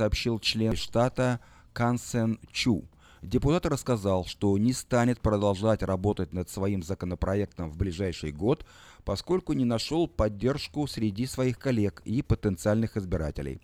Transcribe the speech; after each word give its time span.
сообщил 0.00 0.38
член 0.38 0.76
штата 0.76 1.40
Кансен 1.74 2.40
Чу. 2.50 2.84
Депутат 3.20 3.66
рассказал, 3.66 4.24
что 4.24 4.56
не 4.56 4.72
станет 4.72 5.20
продолжать 5.20 5.82
работать 5.82 6.32
над 6.32 6.48
своим 6.48 6.82
законопроектом 6.82 7.70
в 7.70 7.76
ближайший 7.76 8.32
год, 8.32 8.64
поскольку 9.04 9.52
не 9.52 9.66
нашел 9.66 10.08
поддержку 10.08 10.86
среди 10.86 11.26
своих 11.26 11.58
коллег 11.58 12.00
и 12.06 12.22
потенциальных 12.22 12.96
избирателей. 12.96 13.60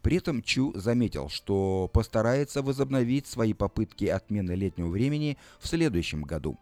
При 0.00 0.16
этом 0.16 0.42
Чу 0.42 0.72
заметил, 0.74 1.28
что 1.28 1.90
постарается 1.92 2.62
возобновить 2.62 3.26
свои 3.26 3.52
попытки 3.52 4.06
отмены 4.06 4.52
летнего 4.52 4.88
времени 4.88 5.36
в 5.60 5.68
следующем 5.68 6.22
году. 6.22 6.58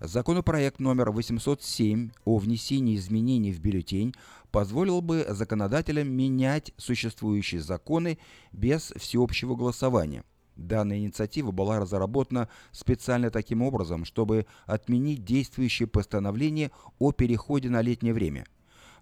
Законопроект 0.00 0.78
номер 0.78 1.10
807 1.10 2.10
о 2.24 2.38
внесении 2.38 2.94
изменений 2.94 3.52
в 3.52 3.60
бюллетень 3.60 4.14
позволил 4.52 5.00
бы 5.00 5.26
законодателям 5.28 6.08
менять 6.08 6.72
существующие 6.76 7.60
законы 7.60 8.18
без 8.52 8.92
всеобщего 8.96 9.56
голосования. 9.56 10.22
Данная 10.54 10.98
инициатива 10.98 11.50
была 11.50 11.80
разработана 11.80 12.48
специально 12.70 13.30
таким 13.30 13.60
образом, 13.60 14.04
чтобы 14.04 14.46
отменить 14.66 15.24
действующее 15.24 15.88
постановление 15.88 16.70
о 17.00 17.10
переходе 17.10 17.68
на 17.68 17.82
летнее 17.82 18.14
время. 18.14 18.46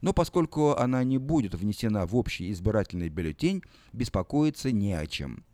Но 0.00 0.14
поскольку 0.14 0.72
она 0.72 1.04
не 1.04 1.18
будет 1.18 1.54
внесена 1.54 2.06
в 2.06 2.16
общий 2.16 2.50
избирательный 2.52 3.10
бюллетень, 3.10 3.62
беспокоиться 3.92 4.72
не 4.72 4.94
о 4.94 5.06
чем. 5.06 5.44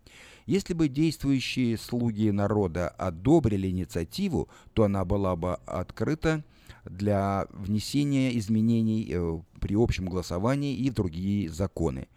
Если 0.47 0.75
бы 0.75 0.89
действующие 0.89 1.79
слуги 1.79 2.31
народа 2.31 2.89
одобрили 2.89 3.69
инициативу, 3.69 4.49
то 4.75 4.85
она 4.85 5.05
была 5.05 5.37
бы 5.37 5.55
открыта 5.67 6.43
для 6.85 7.47
внесения 7.51 8.37
изменений 8.39 9.09
э, 9.11 9.41
при 9.61 9.77
общем 9.77 10.07
голосовании 10.07 10.75
и 10.75 10.91
в 10.91 10.95
другие 10.95 11.49
законы. 11.49 12.09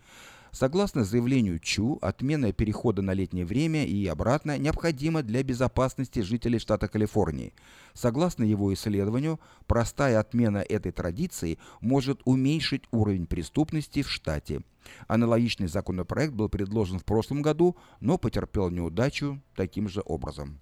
Согласно 0.55 1.03
заявлению 1.03 1.59
ЧУ, 1.59 1.99
отмена 2.01 2.53
перехода 2.53 3.01
на 3.01 3.11
летнее 3.11 3.45
время 3.45 3.85
и 3.85 4.07
обратно 4.07 4.57
необходима 4.57 5.21
для 5.21 5.43
безопасности 5.43 6.21
жителей 6.21 6.59
штата 6.59 6.87
Калифорнии. 6.87 7.53
Согласно 7.93 8.45
его 8.45 8.73
исследованию, 8.73 9.41
простая 9.67 10.17
отмена 10.17 10.59
этой 10.59 10.93
традиции 10.93 11.57
может 11.81 12.21
уменьшить 12.23 12.83
уровень 12.91 13.27
преступности 13.27 14.01
в 14.01 14.09
штате. 14.09 14.61
Аналогичный 15.09 15.67
законопроект 15.67 16.33
был 16.33 16.47
предложен 16.47 16.99
в 16.99 17.03
прошлом 17.03 17.41
году, 17.41 17.75
но 17.99 18.17
потерпел 18.17 18.69
неудачу 18.69 19.41
таким 19.57 19.89
же 19.89 20.01
образом. 20.05 20.61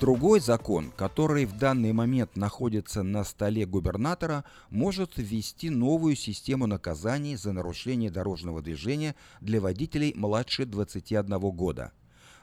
Другой 0.00 0.40
закон, 0.40 0.92
который 0.96 1.44
в 1.44 1.58
данный 1.58 1.92
момент 1.92 2.34
находится 2.34 3.02
на 3.02 3.22
столе 3.22 3.66
губернатора, 3.66 4.46
может 4.70 5.18
ввести 5.18 5.68
новую 5.68 6.16
систему 6.16 6.66
наказаний 6.66 7.36
за 7.36 7.52
нарушение 7.52 8.10
дорожного 8.10 8.62
движения 8.62 9.14
для 9.42 9.60
водителей 9.60 10.14
младше 10.16 10.64
21 10.64 11.38
года. 11.50 11.92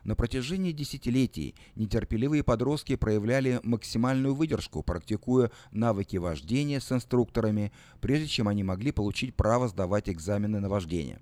На 0.04 0.14
протяжении 0.14 0.72
десятилетий 0.72 1.56
нетерпеливые 1.76 2.44
подростки 2.44 2.96
проявляли 2.96 3.60
максимальную 3.64 4.36
выдержку, 4.36 4.84
практикуя 4.84 5.50
навыки 5.72 6.18
вождения 6.18 6.80
с 6.80 6.92
инструкторами, 6.92 7.72
прежде 8.02 8.28
чем 8.28 8.48
они 8.48 8.64
могли 8.64 8.92
получить 8.92 9.36
право 9.36 9.68
сдавать 9.68 10.10
экзамены 10.10 10.60
на 10.60 10.70
вождение. 10.70 11.20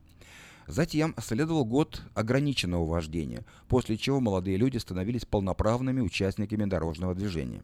Затем 0.67 1.13
следовал 1.19 1.63
год 1.63 2.01
ограниченного 2.15 2.85
вождения, 2.85 3.45
после 3.67 3.97
чего 3.97 4.19
молодые 4.19 4.57
люди 4.57 4.77
становились 4.77 5.25
полноправными 5.25 6.01
участниками 6.01 6.65
дорожного 6.65 7.13
движения. 7.13 7.63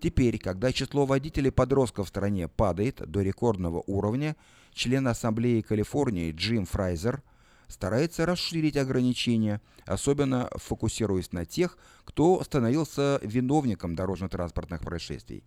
Теперь, 0.00 0.38
когда 0.38 0.72
число 0.72 1.06
водителей 1.06 1.52
подростков 1.52 2.06
в 2.06 2.08
стране 2.08 2.48
падает 2.48 3.02
до 3.08 3.22
рекордного 3.22 3.82
уровня, 3.86 4.36
член 4.72 5.06
Ассамблеи 5.08 5.60
Калифорнии 5.60 6.32
Джим 6.32 6.66
Фрайзер 6.66 7.22
старается 7.68 8.26
расширить 8.26 8.76
ограничения, 8.76 9.60
особенно 9.86 10.48
фокусируясь 10.54 11.32
на 11.32 11.44
тех, 11.44 11.78
кто 12.04 12.42
становился 12.42 13.20
виновником 13.22 13.94
дорожно-транспортных 13.94 14.80
происшествий. 14.80 15.44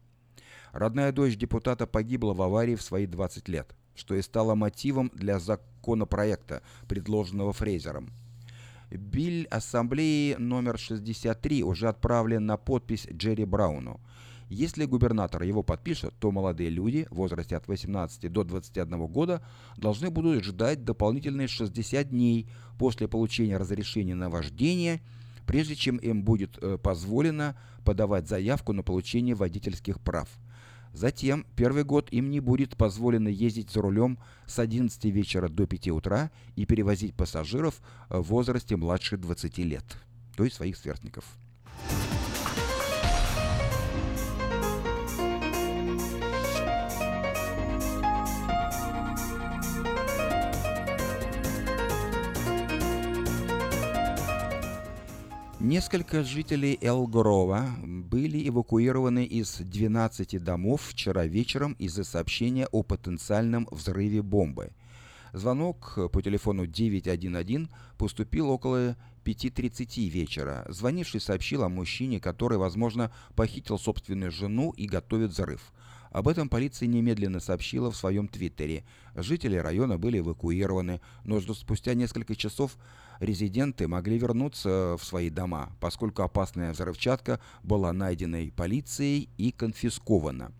Родная 0.71 1.11
дочь 1.11 1.35
депутата 1.35 1.87
погибла 1.87 2.33
в 2.33 2.41
аварии 2.41 2.75
в 2.75 2.81
свои 2.81 3.05
20 3.05 3.47
лет 3.49 3.75
что 3.95 4.15
и 4.15 4.21
стало 4.21 4.55
мотивом 4.55 5.11
для 5.13 5.39
законопроекта, 5.39 6.61
предложенного 6.87 7.53
Фрейзером. 7.53 8.09
Биль 8.89 9.45
Ассамблеи 9.45 10.35
номер 10.37 10.77
63 10.77 11.63
уже 11.63 11.87
отправлен 11.87 12.45
на 12.45 12.57
подпись 12.57 13.07
Джерри 13.11 13.45
Брауну. 13.45 14.01
Если 14.49 14.83
губернатор 14.83 15.43
его 15.43 15.63
подпишет, 15.63 16.13
то 16.19 16.29
молодые 16.29 16.69
люди 16.69 17.07
в 17.09 17.15
возрасте 17.15 17.55
от 17.55 17.69
18 17.69 18.29
до 18.29 18.43
21 18.43 19.07
года 19.07 19.41
должны 19.77 20.09
будут 20.09 20.43
ждать 20.43 20.83
дополнительные 20.83 21.47
60 21.47 22.09
дней 22.09 22.49
после 22.77 23.07
получения 23.07 23.55
разрешения 23.55 24.13
на 24.13 24.29
вождение, 24.29 25.01
прежде 25.47 25.77
чем 25.77 25.95
им 25.95 26.23
будет 26.23 26.57
э, 26.61 26.77
позволено 26.77 27.55
подавать 27.85 28.27
заявку 28.27 28.73
на 28.73 28.83
получение 28.83 29.35
водительских 29.35 30.01
прав– 30.01 30.27
Затем 30.93 31.45
первый 31.55 31.83
год 31.83 32.09
им 32.11 32.29
не 32.29 32.39
будет 32.39 32.75
позволено 32.75 33.29
ездить 33.29 33.71
за 33.71 33.81
рулем 33.81 34.19
с 34.45 34.59
11 34.59 35.05
вечера 35.05 35.47
до 35.47 35.65
5 35.65 35.89
утра 35.89 36.31
и 36.55 36.65
перевозить 36.65 37.15
пассажиров 37.15 37.81
в 38.09 38.21
возрасте 38.23 38.75
младше 38.75 39.17
20 39.17 39.57
лет, 39.59 39.85
то 40.35 40.43
есть 40.43 40.57
своих 40.57 40.77
сверстников. 40.77 41.25
Несколько 55.63 56.23
жителей 56.23 56.79
Элгорова 56.81 57.67
были 57.83 58.49
эвакуированы 58.49 59.25
из 59.25 59.57
12 59.57 60.43
домов 60.43 60.81
вчера 60.81 61.27
вечером 61.27 61.73
из-за 61.73 62.03
сообщения 62.03 62.65
о 62.71 62.81
потенциальном 62.81 63.67
взрыве 63.69 64.23
бомбы. 64.23 64.71
Звонок 65.33 65.99
по 66.11 66.21
телефону 66.23 66.65
911 66.65 67.69
поступил 67.99 68.49
около 68.49 68.97
5.30 69.23 70.09
вечера. 70.09 70.65
Звонивший 70.67 71.21
сообщил 71.21 71.63
о 71.63 71.69
мужчине, 71.69 72.19
который, 72.19 72.57
возможно, 72.57 73.11
похитил 73.35 73.77
собственную 73.77 74.31
жену 74.31 74.71
и 74.71 74.87
готовит 74.87 75.29
взрыв. 75.29 75.71
Об 76.11 76.27
этом 76.27 76.49
полиция 76.49 76.87
немедленно 76.87 77.39
сообщила 77.39 77.89
в 77.89 77.95
своем 77.95 78.27
твиттере. 78.27 78.83
Жители 79.15 79.55
района 79.55 79.97
были 79.97 80.19
эвакуированы, 80.19 80.99
но 81.23 81.39
спустя 81.39 81.93
несколько 81.93 82.35
часов 82.35 82.77
резиденты 83.19 83.87
могли 83.87 84.17
вернуться 84.17 84.97
в 84.99 85.03
свои 85.03 85.29
дома, 85.29 85.71
поскольку 85.79 86.23
опасная 86.23 86.73
взрывчатка 86.73 87.39
была 87.63 87.93
найдена 87.93 88.51
полицией 88.51 89.29
и 89.37 89.51
конфискована. 89.51 90.51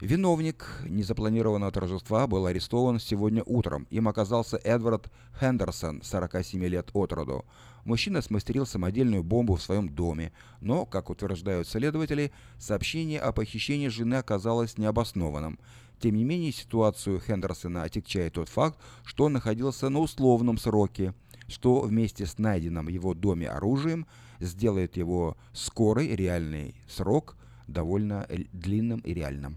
Виновник 0.00 0.82
незапланированного 0.84 1.72
торжества 1.72 2.26
был 2.26 2.44
арестован 2.44 3.00
сегодня 3.00 3.42
утром. 3.46 3.86
Им 3.88 4.08
оказался 4.08 4.58
Эдвард 4.58 5.10
Хендерсон, 5.40 6.02
47 6.02 6.62
лет 6.66 6.90
от 6.92 7.14
роду. 7.14 7.46
Мужчина 7.84 8.20
смастерил 8.20 8.66
самодельную 8.66 9.22
бомбу 9.22 9.54
в 9.54 9.62
своем 9.62 9.88
доме, 9.88 10.32
но, 10.60 10.84
как 10.84 11.08
утверждают 11.08 11.66
следователи, 11.66 12.30
сообщение 12.58 13.20
о 13.20 13.32
похищении 13.32 13.88
жены 13.88 14.16
оказалось 14.16 14.76
необоснованным. 14.76 15.58
Тем 15.98 16.16
не 16.16 16.24
менее, 16.24 16.52
ситуацию 16.52 17.18
Хендерсона 17.18 17.84
отягчает 17.84 18.34
тот 18.34 18.50
факт, 18.50 18.78
что 19.02 19.24
он 19.24 19.32
находился 19.32 19.88
на 19.88 20.00
условном 20.00 20.58
сроке, 20.58 21.14
что 21.48 21.80
вместе 21.80 22.26
с 22.26 22.36
найденным 22.36 22.84
в 22.84 22.90
его 22.90 23.14
доме 23.14 23.48
оружием 23.48 24.06
сделает 24.40 24.98
его 24.98 25.38
скорый 25.54 26.14
реальный 26.14 26.74
срок 26.86 27.38
довольно 27.66 28.26
длинным 28.52 29.00
и 29.00 29.14
реальным. 29.14 29.56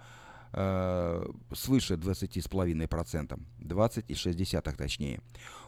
свыше 0.53 1.95
20,5%, 1.95 3.41
20,6% 3.61 4.77
точнее. 4.77 5.21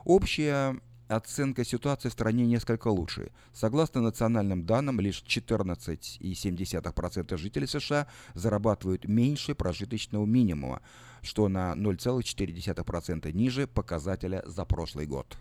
Общая 0.05 0.81
оценка 1.09 1.65
ситуации 1.65 2.09
в 2.09 2.13
стране 2.13 2.47
несколько 2.47 2.89
лучше. 2.89 3.33
Согласно 3.53 4.01
национальным 4.01 4.65
данным, 4.65 5.01
лишь 5.01 5.23
14,7% 5.23 7.37
жителей 7.37 7.67
США 7.67 8.07
зарабатывают 8.35 9.07
меньше 9.07 9.55
прожиточного 9.55 10.27
минимума, 10.27 10.81
что 11.23 11.49
на 11.49 11.75
0,4% 11.75 13.33
ниже 13.33 13.67
показателя 13.67 14.43
за 14.47 14.65
прошлый 14.65 15.07
год. 15.07 15.37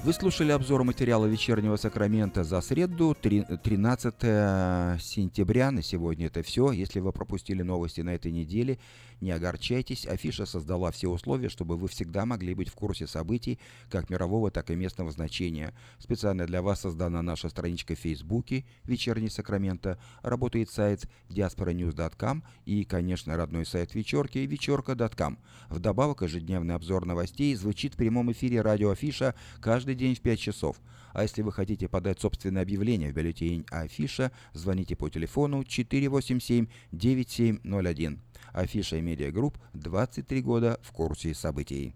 Вы 0.04 0.12
слушали 0.12 0.50
обзор 0.50 0.82
материала 0.82 1.26
вечернего 1.26 1.76
Сакрамента 1.76 2.42
за 2.42 2.60
среду, 2.60 3.14
13 3.14 5.00
сентября. 5.00 5.70
На 5.70 5.80
сегодня 5.80 6.26
это 6.26 6.42
все. 6.42 6.72
Если 6.72 6.98
вы 6.98 7.12
пропустили 7.12 7.62
новости 7.62 8.00
на 8.00 8.10
этой 8.10 8.32
неделе, 8.32 8.80
не 9.20 9.30
огорчайтесь. 9.30 10.04
Афиша 10.04 10.44
создала 10.44 10.90
все 10.90 11.08
условия, 11.08 11.48
чтобы 11.48 11.76
вы 11.76 11.86
всегда 11.86 12.26
могли 12.26 12.52
быть 12.52 12.68
в 12.68 12.74
курсе 12.74 13.06
событий 13.06 13.60
как 13.88 14.10
мирового, 14.10 14.50
так 14.50 14.70
и 14.70 14.74
местного 14.74 15.12
значения. 15.12 15.72
Специально 16.00 16.46
для 16.46 16.62
вас 16.62 16.80
создана 16.80 17.22
наша 17.22 17.48
страничка 17.48 17.94
в 17.94 18.00
Фейсбуке 18.00 18.64
«Вечерний 18.82 19.30
Сакрамента». 19.30 20.00
Работает 20.22 20.68
сайт 20.68 21.08
diasporanews.com 21.28 22.42
и, 22.66 22.82
конечно, 22.82 23.36
родной 23.36 23.64
сайт 23.64 23.94
вечерки 23.94 24.38
вечерка.com. 24.38 25.38
Вдобавок, 25.68 26.22
ежедневный 26.22 26.74
обзор 26.74 27.06
новостей 27.06 27.54
звучит 27.54 27.94
в 27.94 27.98
прямом 27.98 28.32
эфире 28.32 28.62
радио 28.62 28.90
Афиша 28.90 29.36
каждый 29.60 29.91
каждый 29.92 30.06
день 30.06 30.14
в 30.14 30.20
5 30.20 30.40
часов. 30.40 30.80
А 31.12 31.22
если 31.22 31.42
вы 31.42 31.52
хотите 31.52 31.88
подать 31.88 32.20
собственное 32.20 32.62
объявление 32.62 33.10
в 33.10 33.14
бюллетень 33.14 33.66
Афиша, 33.70 34.32
звоните 34.54 34.96
по 34.96 35.10
телефону 35.10 35.60
487-9701. 35.62 38.18
Афиша 38.54 38.96
Media 38.96 39.02
Group 39.02 39.58
23 39.74 40.40
года 40.40 40.80
в 40.82 40.92
курсе 40.92 41.34
событий. 41.34 41.94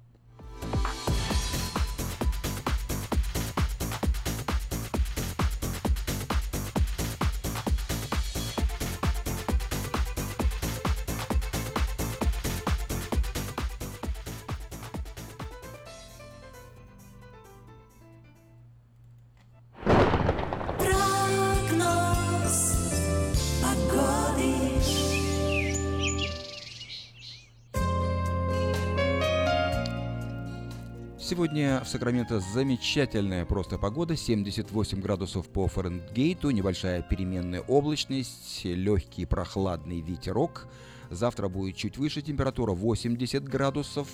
Сакраменто 31.96 32.40
замечательная 32.40 33.46
просто 33.46 33.78
погода, 33.78 34.16
78 34.16 35.00
градусов 35.00 35.48
по 35.48 35.66
Фаренгейту, 35.66 36.50
небольшая 36.50 37.00
переменная 37.00 37.62
облачность, 37.62 38.66
легкий 38.66 39.24
прохладный 39.24 40.02
ветерок. 40.02 40.68
Завтра 41.08 41.48
будет 41.48 41.74
чуть 41.74 41.96
выше 41.96 42.20
температура 42.20 42.72
80 42.72 43.42
градусов, 43.44 44.08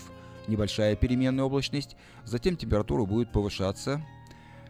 небольшая 0.47 0.95
переменная 0.95 1.43
облачность. 1.43 1.97
Затем 2.25 2.57
температура 2.57 3.05
будет 3.05 3.33
повышаться. 3.33 4.01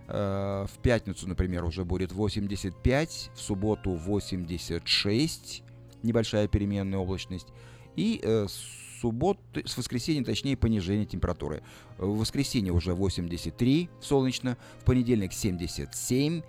Э, 0.09 0.65
в 0.75 0.79
пятницу, 0.79 1.29
например, 1.29 1.67
уже 1.67 1.85
будет 1.85 2.13
85, 2.13 3.31
в 3.35 3.39
субботу 3.39 3.91
86, 3.91 5.63
небольшая 6.03 6.49
переменная 6.49 6.99
облачность. 6.99 7.49
И 7.95 8.23
э, 8.23 8.47
субботы, 9.03 9.65
с 9.67 9.77
воскресенья, 9.77 10.25
точнее, 10.25 10.57
понижение 10.57 11.05
температуры. 11.05 11.63
В 11.99 12.19
воскресенье 12.19 12.73
уже 12.73 12.95
83 12.95 13.91
солнечно, 14.01 14.57
в 14.81 14.85
понедельник 14.85 15.33
77, 15.33 16.43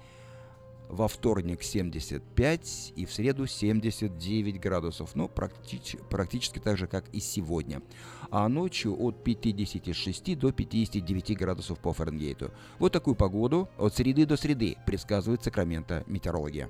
во 0.89 1.07
вторник 1.07 1.63
75 1.63 2.93
и 2.95 3.05
в 3.05 3.11
среду 3.11 3.47
79 3.47 4.59
градусов. 4.59 5.15
Ну, 5.15 5.25
практи- 5.25 5.99
практически 6.09 6.59
так 6.59 6.77
же, 6.77 6.85
как 6.85 7.09
и 7.11 7.19
сегодня. 7.19 7.81
А 8.29 8.47
ночью 8.47 8.95
от 8.99 9.23
56 9.23 10.35
до 10.35 10.51
59 10.51 11.35
градусов 11.35 11.79
по 11.79 11.91
Фаренгейту. 11.91 12.51
Вот 12.77 12.91
такую 12.93 13.15
погоду 13.15 13.67
от 13.79 13.95
среды 13.95 14.27
до 14.27 14.37
среды 14.37 14.77
предсказывает 14.85 15.43
Сакраменто 15.43 16.03
метеорология. 16.05 16.69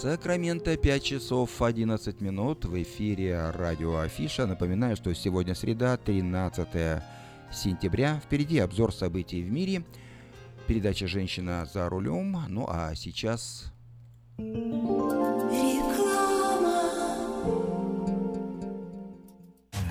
Сакраменто 0.00 0.76
5 0.76 1.02
часов 1.02 1.60
11 1.60 2.20
минут 2.20 2.64
в 2.64 2.80
эфире 2.80 3.50
радио 3.50 3.96
Афиша. 3.96 4.46
Напоминаю, 4.46 4.94
что 4.94 5.12
сегодня 5.12 5.56
среда, 5.56 5.96
13 5.96 7.02
сентября. 7.52 8.20
Впереди 8.24 8.60
обзор 8.60 8.94
событий 8.94 9.42
в 9.42 9.50
мире. 9.50 9.82
Передача 10.68 11.08
«Женщина 11.08 11.68
за 11.74 11.88
рулем». 11.88 12.36
Ну 12.46 12.64
а 12.68 12.94
сейчас... 12.94 13.72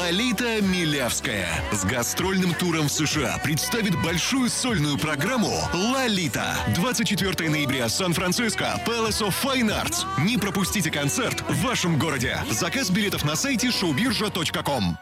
Лолита 0.00 0.62
Милявская 0.62 1.46
с 1.72 1.84
гастрольным 1.84 2.54
туром 2.54 2.88
в 2.88 2.90
США 2.90 3.38
представит 3.44 3.94
большую 4.02 4.48
сольную 4.48 4.96
программу 4.96 5.52
«Лолита». 5.74 6.56
24 6.74 7.50
ноября, 7.50 7.86
Сан-Франциско, 7.90 8.80
Palace 8.86 9.20
of 9.20 9.34
Fine 9.44 9.68
Arts. 9.68 10.06
Не 10.24 10.38
пропустите 10.38 10.90
концерт 10.90 11.44
в 11.50 11.62
вашем 11.62 11.98
городе. 11.98 12.38
Заказ 12.50 12.88
билетов 12.88 13.26
на 13.26 13.36
сайте 13.36 13.68
showbirja.com. 13.68 14.96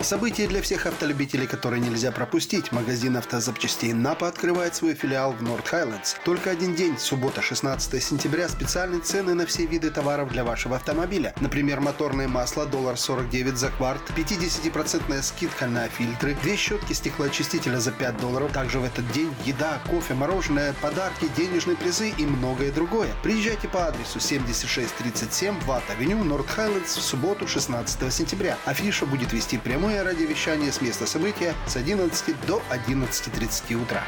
Событие 0.00 0.46
для 0.46 0.62
всех 0.62 0.86
автолюбителей, 0.86 1.48
которое 1.48 1.80
нельзя 1.80 2.12
пропустить. 2.12 2.70
Магазин 2.70 3.16
автозапчастей 3.16 3.92
«Напа» 3.94 4.28
открывает 4.28 4.76
свой 4.76 4.94
филиал 4.94 5.32
в 5.32 5.42
Норт 5.42 5.66
Хайлендс. 5.66 6.14
Только 6.24 6.50
один 6.50 6.76
день, 6.76 6.98
суббота, 6.98 7.42
16 7.42 8.02
сентября, 8.02 8.48
специальные 8.48 9.00
цены 9.00 9.34
на 9.34 9.44
все 9.46 9.66
виды 9.66 9.90
товаров 9.90 10.30
для 10.30 10.44
вашего 10.44 10.76
автомобиля. 10.76 11.34
Например, 11.40 11.80
моторное 11.80 12.28
масло 12.28 12.66
доллар 12.66 12.98
49 13.24 13.56
за 13.56 13.70
кварт, 13.70 14.02
50% 14.16 15.22
скидка 15.22 15.66
на 15.66 15.88
фильтры, 15.88 16.36
две 16.42 16.56
щетки 16.56 16.92
стеклоочистителя 16.92 17.80
за 17.80 17.92
5 17.92 18.16
долларов. 18.18 18.52
Также 18.52 18.78
в 18.78 18.84
этот 18.84 19.10
день 19.12 19.32
еда, 19.44 19.80
кофе, 19.88 20.14
мороженое, 20.14 20.74
подарки, 20.80 21.28
денежные 21.36 21.76
призы 21.76 22.10
и 22.10 22.26
многое 22.26 22.70
другое. 22.72 23.08
Приезжайте 23.22 23.68
по 23.68 23.86
адресу 23.86 24.20
7637 24.20 25.60
Ватт-авеню, 25.66 26.22
Норт 26.24 26.48
Хайлендс 26.50 26.96
в 26.96 27.02
субботу, 27.02 27.46
16 27.46 28.12
сентября. 28.12 28.58
Афиша 28.64 29.06
будет 29.06 29.32
вести 29.32 29.58
прямое 29.58 30.02
радиовещание 30.04 30.72
с 30.72 30.80
места 30.80 31.06
события 31.06 31.54
с 31.66 31.76
11 31.76 32.46
до 32.46 32.62
11.30 32.70 33.74
утра. 33.74 34.02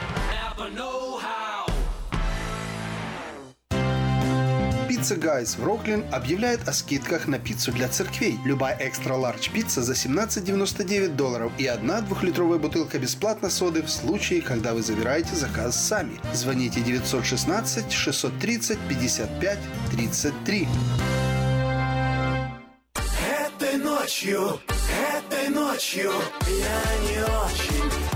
Pizza 5.06 5.20
Guys 5.20 5.56
в 5.56 5.62
Rocklin 5.62 6.04
объявляет 6.10 6.66
о 6.66 6.72
скидках 6.72 7.28
на 7.28 7.38
пиццу 7.38 7.70
для 7.70 7.88
церквей. 7.88 8.40
Любая 8.44 8.76
extra 8.80 9.15
large 9.15 9.50
пицца 9.50 9.80
за 9.80 9.92
17,99 9.92 11.14
долларов 11.14 11.52
и 11.58 11.66
одна 11.68 12.00
двухлитровая 12.00 12.58
бутылка 12.58 12.98
бесплатно 12.98 13.48
соды 13.48 13.82
в 13.82 13.88
случае, 13.88 14.42
когда 14.42 14.74
вы 14.74 14.82
забираете 14.82 15.36
заказ 15.36 15.76
сами. 15.76 16.18
Звоните 16.34 16.80
916 16.80 17.92
630 17.92 18.78
55 18.88 19.58
33. 19.92 20.68
Этой 23.46 23.78
ночью, 23.78 24.58
этой 25.16 25.50
ночью 25.50 26.10
я 26.48 26.82
не 27.08 27.22
очень 27.22 28.15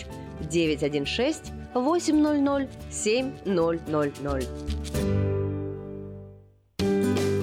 916 0.49 1.53
800 1.73 2.67
7000. 2.89 5.40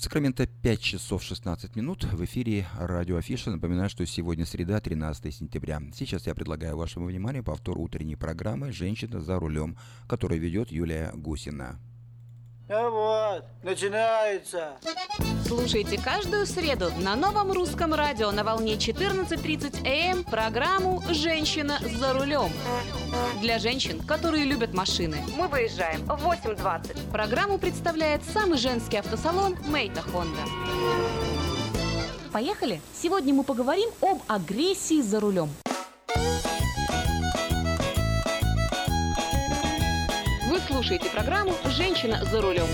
В 0.00 0.02
Сакраменто 0.02 0.46
5 0.46 0.80
часов 0.80 1.22
16 1.22 1.76
минут. 1.76 2.04
В 2.04 2.24
эфире 2.24 2.66
радио 2.78 3.18
Афиша. 3.18 3.50
Напоминаю, 3.50 3.90
что 3.90 4.06
сегодня 4.06 4.46
среда, 4.46 4.80
13 4.80 5.34
сентября. 5.34 5.82
Сейчас 5.94 6.26
я 6.26 6.34
предлагаю 6.34 6.74
вашему 6.78 7.04
вниманию 7.04 7.44
повтор 7.44 7.78
утренней 7.78 8.16
программы 8.16 8.72
«Женщина 8.72 9.20
за 9.20 9.38
рулем», 9.38 9.76
которую 10.08 10.40
ведет 10.40 10.72
Юлия 10.72 11.12
Гусина. 11.12 11.78
А 12.72 12.88
вот, 12.88 13.44
начинается. 13.64 14.76
Слушайте 15.44 16.00
каждую 16.00 16.46
среду 16.46 16.92
на 17.00 17.16
новом 17.16 17.50
русском 17.50 17.92
радио 17.94 18.30
на 18.30 18.44
волне 18.44 18.74
14.30 18.74 19.84
АМ 19.84 20.22
программу 20.22 21.02
«Женщина 21.10 21.80
за 21.98 22.12
рулем». 22.12 22.52
Для 23.40 23.58
женщин, 23.58 24.00
которые 24.00 24.44
любят 24.44 24.72
машины. 24.72 25.16
Мы 25.36 25.48
выезжаем 25.48 26.04
в 26.04 26.24
8.20. 26.24 27.10
Программу 27.10 27.58
представляет 27.58 28.22
самый 28.22 28.56
женский 28.56 28.98
автосалон 28.98 29.56
«Мейта 29.66 30.02
Хонда». 30.02 30.42
Поехали! 32.32 32.80
Сегодня 32.94 33.34
мы 33.34 33.42
поговорим 33.42 33.90
об 34.00 34.20
агрессии 34.28 35.02
за 35.02 35.18
рулем. 35.18 35.50
Слушаете 40.80 41.10
программу 41.10 41.52
«Женщина 41.66 42.24
за 42.24 42.40
рулем». 42.40 42.66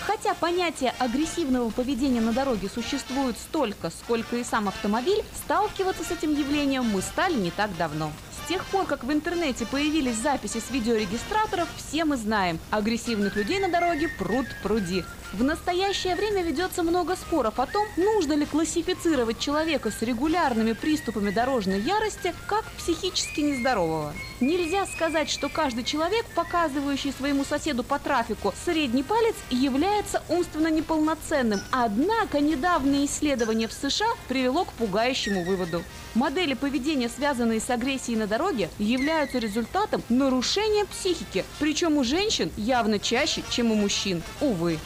Хотя 0.00 0.34
понятие 0.34 0.92
агрессивного 0.98 1.70
поведения 1.70 2.20
на 2.20 2.32
дороге 2.32 2.68
существует 2.68 3.36
столько, 3.38 3.90
сколько 3.90 4.34
и 4.34 4.42
сам 4.42 4.66
автомобиль, 4.66 5.22
сталкиваться 5.36 6.02
с 6.02 6.10
этим 6.10 6.34
явлением 6.34 6.82
мы 6.82 7.00
стали 7.00 7.34
не 7.34 7.52
так 7.52 7.76
давно. 7.76 8.10
С 8.32 8.48
тех 8.48 8.64
пор, 8.64 8.86
как 8.86 9.04
в 9.04 9.12
интернете 9.12 9.66
появились 9.66 10.16
записи 10.16 10.58
с 10.58 10.68
видеорегистраторов, 10.72 11.68
все 11.76 12.04
мы 12.04 12.16
знаем, 12.16 12.58
агрессивных 12.72 13.36
людей 13.36 13.60
на 13.60 13.68
дороге 13.68 14.08
пруд 14.18 14.46
пруди. 14.64 15.04
В 15.34 15.44
настоящее 15.44 16.16
время 16.16 16.42
ведется 16.42 16.82
много 16.82 17.14
споров 17.14 17.60
о 17.60 17.66
том, 17.66 17.86
нужно 17.98 18.32
ли 18.32 18.46
классифицировать 18.46 19.38
человека 19.38 19.90
с 19.90 20.00
регулярными 20.00 20.72
приступами 20.72 21.30
дорожной 21.30 21.80
ярости 21.80 22.34
как 22.46 22.64
психически 22.78 23.40
нездорового. 23.40 24.14
Нельзя 24.40 24.86
сказать, 24.86 25.28
что 25.28 25.50
каждый 25.50 25.84
человек, 25.84 26.24
показывающий 26.34 27.12
своему 27.12 27.44
соседу 27.44 27.84
по 27.84 27.98
трафику 27.98 28.54
средний 28.64 29.02
палец, 29.02 29.34
является 29.50 30.22
умственно 30.30 30.68
неполноценным. 30.68 31.60
Однако 31.72 32.40
недавнее 32.40 33.04
исследование 33.04 33.68
в 33.68 33.72
США 33.74 34.08
привело 34.28 34.64
к 34.64 34.72
пугающему 34.72 35.44
выводу. 35.44 35.82
Модели 36.14 36.54
поведения, 36.54 37.10
связанные 37.10 37.60
с 37.60 37.68
агрессией 37.68 38.16
на 38.16 38.26
дороге, 38.26 38.70
являются 38.78 39.38
результатом 39.38 40.02
нарушения 40.08 40.86
психики, 40.86 41.44
причем 41.58 41.98
у 41.98 42.04
женщин 42.04 42.50
явно 42.56 42.98
чаще, 42.98 43.42
чем 43.50 43.72
у 43.72 43.74
мужчин. 43.74 44.22
Увы. 44.40 44.78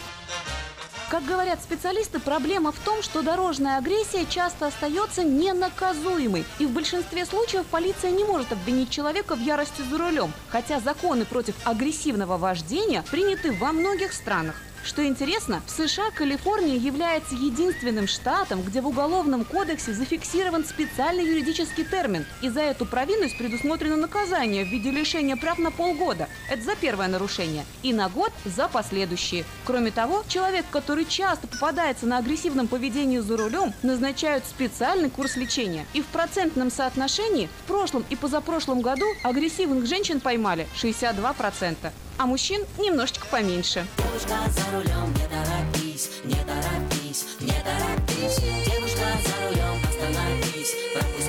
Как 1.13 1.27
говорят 1.27 1.63
специалисты, 1.63 2.21
проблема 2.21 2.73
в 2.73 2.79
том, 2.79 3.03
что 3.03 3.21
дорожная 3.21 3.77
агрессия 3.77 4.25
часто 4.25 4.69
остается 4.69 5.23
ненаказуемой. 5.23 6.47
И 6.59 6.65
в 6.65 6.71
большинстве 6.71 7.27
случаев 7.27 7.67
полиция 7.67 8.13
не 8.13 8.25
может 8.25 8.51
обвинить 8.51 8.89
человека 8.89 9.35
в 9.37 9.41
ярости 9.41 9.83
за 9.83 9.99
рулем, 9.99 10.33
хотя 10.49 10.81
законы 10.81 11.27
против 11.27 11.55
агрессивного 11.67 12.39
вождения 12.39 13.05
приняты 13.11 13.53
во 13.53 13.73
многих 13.73 14.15
странах. 14.15 14.57
Что 14.85 15.07
интересно, 15.07 15.63
в 15.65 15.71
США 15.71 16.11
Калифорния 16.11 16.77
является 16.77 17.37
единственным 17.37 18.09
штатом, 18.09 18.63
где 18.63 18.81
в 18.81 18.89
Уголовном 18.89 19.45
кодексе 19.45 19.95
зафиксирован 19.95 20.65
специальный 20.65 21.25
юридический 21.25 21.85
термин, 21.85 22.27
и 22.43 22.49
за 22.49 22.63
эту 22.63 22.85
провинность 22.85 23.39
предусмотрено 23.39 23.97
наказание 23.97 24.65
в 24.65 24.69
виде 24.69 24.91
лишения 24.91 25.37
прав 25.37 25.59
на 25.59 25.71
полгода. 25.71 26.29
Это 26.51 26.63
за 26.63 26.75
первое 26.75 27.07
нарушение. 27.07 27.65
И 27.85 27.93
на 27.93 28.09
год 28.09 28.33
за 28.45 28.67
последующие. 28.67 29.45
Кроме 29.65 29.93
того, 29.93 30.25
человек, 30.27 30.67
который 30.73 31.05
часто 31.05 31.47
попадается 31.47 32.07
на 32.07 32.19
агрессивном 32.19 32.67
поведении 32.67 33.19
за 33.19 33.37
рулем, 33.37 33.73
назначают 33.83 34.45
специальный 34.45 35.11
курс 35.11 35.37
лечения. 35.37 35.87
И 35.95 36.03
в 36.03 36.07
процентном 36.07 36.73
соотношении 36.73 37.49
в 37.65 37.69
прошлом 37.69 38.05
и 38.11 38.17
позапрошлом 38.17 38.81
году 38.81 39.07
агрессивных 39.23 39.87
женщин 39.87 40.19
поймали 40.19 40.67
62%, 40.75 41.93
а 42.19 42.27
мужчин 42.27 42.65
немножечко 42.79 43.27
поменьше. 43.31 43.87
Девушка 43.99 44.37
за 44.51 44.77
рулем, 44.77 45.13
не 45.15 45.27
торопись, 45.29 46.11
не 46.25 46.35
торопись, 46.35 47.27
не 47.41 47.53
торопись. 47.53 48.39
Девушка 48.67 49.07
за 49.25 49.49
рулем, 49.49 49.81
остановись, 49.89 50.75
пропусти 50.95 51.22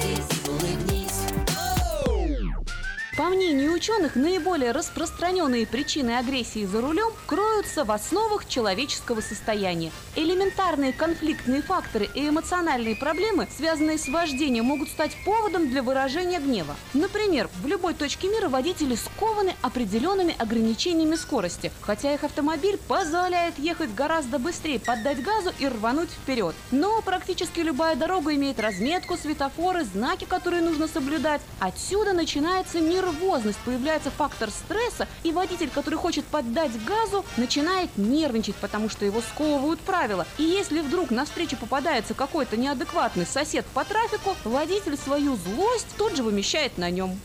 По 3.15 3.25
мнению 3.25 3.73
ученых, 3.73 4.15
наиболее 4.15 4.71
распространенные 4.71 5.67
причины 5.67 6.17
агрессии 6.17 6.65
за 6.65 6.81
рулем 6.81 7.11
кроются 7.27 7.83
в 7.83 7.91
основах 7.91 8.47
человеческого 8.47 9.21
состояния. 9.21 9.91
Элементарные 10.15 10.93
конфликтные 10.93 11.61
факторы 11.61 12.09
и 12.15 12.27
эмоциональные 12.27 12.95
проблемы, 12.95 13.47
связанные 13.55 13.99
с 13.99 14.07
вождением, 14.07 14.65
могут 14.65 14.89
стать 14.89 15.15
поводом 15.25 15.69
для 15.69 15.83
выражения 15.83 16.39
гнева. 16.39 16.75
Например, 16.95 17.49
в 17.61 17.67
любой 17.67 17.93
точке 17.93 18.29
мира 18.29 18.49
водители 18.49 18.95
скованы 18.95 19.53
определенными 19.61 20.35
ограничениями 20.39 21.15
скорости, 21.15 21.71
хотя 21.81 22.15
их 22.15 22.23
автомобиль 22.23 22.79
позволяет 22.87 23.59
ехать 23.59 23.93
гораздо 23.93 24.39
быстрее, 24.39 24.79
поддать 24.79 25.21
газу 25.21 25.51
и 25.59 25.67
рвануть 25.67 26.09
вперед. 26.09 26.55
Но 26.71 26.99
практически 27.03 27.59
любая 27.59 27.95
дорога 27.95 28.33
имеет 28.33 28.59
разметку, 28.59 29.17
светофоры, 29.17 29.83
знаки, 29.83 30.25
которые 30.25 30.63
нужно 30.63 30.87
соблюдать. 30.87 31.41
Отсюда 31.59 32.13
начинается 32.13 32.79
нервозность, 33.03 33.59
появляется 33.59 34.11
фактор 34.11 34.49
стресса, 34.49 35.07
и 35.23 35.31
водитель, 35.31 35.69
который 35.69 35.95
хочет 35.95 36.25
поддать 36.25 36.71
газу, 36.85 37.25
начинает 37.37 37.89
нервничать, 37.97 38.55
потому 38.55 38.89
что 38.89 39.05
его 39.05 39.21
сковывают 39.21 39.79
правила. 39.81 40.25
И 40.37 40.43
если 40.43 40.81
вдруг 40.81 41.11
на 41.11 41.25
встречу 41.25 41.57
попадается 41.57 42.13
какой-то 42.13 42.57
неадекватный 42.57 43.25
сосед 43.25 43.65
по 43.73 43.83
трафику, 43.83 44.35
водитель 44.43 44.97
свою 44.97 45.35
злость 45.35 45.87
тут 45.97 46.15
же 46.15 46.23
вымещает 46.23 46.77
на 46.77 46.89
нем. 46.89 47.17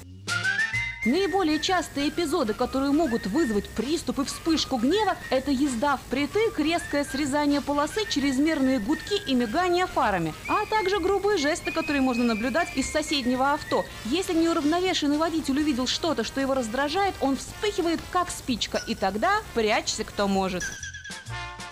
Наиболее 1.05 1.61
частые 1.61 2.09
эпизоды, 2.09 2.55
которые 2.55 2.91
могут 2.91 3.27
вызвать 3.27 3.69
приступ 3.69 4.19
и 4.19 4.25
вспышку 4.25 4.77
гнева, 4.79 5.17
это 5.31 5.53
езда 5.53 5.97
впритык, 5.97 6.59
резкое 6.59 7.05
срезание 7.05 7.61
полосы, 7.61 8.05
чрезмерные 8.09 8.81
гудки 8.81 9.15
и 9.27 9.35
мигание 9.35 9.87
фарами, 9.87 10.35
а 10.49 10.67
также 10.67 10.99
грубые 10.99 11.39
жесты, 11.39 11.71
которые 11.71 12.03
можно 12.03 12.25
наблюдать 12.25 12.77
из 12.77 12.91
соседнего 12.91 13.53
авто. 13.53 13.85
Если 14.07 14.35
неуравновешенный 14.35 15.19
водитель 15.19 15.61
увидел 15.61 15.87
что-то, 15.87 16.25
что 16.25 16.41
его 16.41 16.55
раздражает, 16.55 17.15
он 17.21 17.37
вспыхивает 17.37 18.01
как 18.11 18.29
спичка, 18.31 18.83
и 18.89 18.97
тогда 18.97 19.41
прячься 19.55 20.03
кто 20.03 20.27
может. 20.27 20.65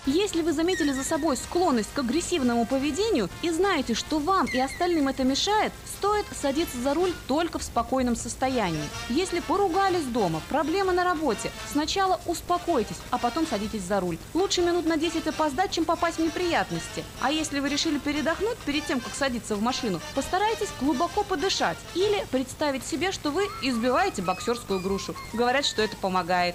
Если 0.06 0.40
вы 0.40 0.52
заметили 0.52 0.92
за 0.92 1.02
собой 1.02 1.36
склонность 1.36 1.92
к 1.92 1.98
агрессивному 1.98 2.64
поведению 2.64 3.28
и 3.42 3.50
знаете, 3.50 3.94
что 3.94 4.20
вам 4.20 4.46
и 4.46 4.58
остальным 4.60 5.08
это 5.08 5.24
мешает, 5.24 5.72
стоит 5.98 6.24
садиться 6.40 6.78
за 6.78 6.94
руль 6.94 7.12
только 7.26 7.58
в 7.58 7.64
спокойном 7.64 8.14
состоянии. 8.14 8.88
Если 9.08 9.40
поругались 9.40 10.04
дома, 10.04 10.40
проблемы 10.48 10.92
на 10.92 11.02
работе, 11.02 11.50
сначала 11.72 12.20
успокойтесь, 12.26 12.98
а 13.10 13.18
потом 13.18 13.48
садитесь 13.48 13.82
за 13.82 13.98
руль. 13.98 14.16
Лучше 14.32 14.62
минут 14.62 14.86
на 14.86 14.96
10 14.96 15.26
опоздать, 15.26 15.72
чем 15.72 15.84
попасть 15.84 16.18
в 16.18 16.22
неприятности. 16.22 17.02
А 17.20 17.32
если 17.32 17.58
вы 17.58 17.68
решили 17.68 17.98
передохнуть 17.98 18.58
перед 18.58 18.86
тем, 18.86 19.00
как 19.00 19.12
садиться 19.12 19.56
в 19.56 19.62
машину, 19.62 20.00
постарайтесь 20.14 20.68
глубоко 20.80 21.24
подышать 21.24 21.78
или 21.96 22.24
представить 22.30 22.86
себе, 22.86 23.10
что 23.10 23.32
вы 23.32 23.42
избиваете 23.60 24.22
боксерскую 24.22 24.78
грушу. 24.78 25.16
Говорят, 25.32 25.66
что 25.66 25.82
это 25.82 25.96
помогает. 25.96 26.54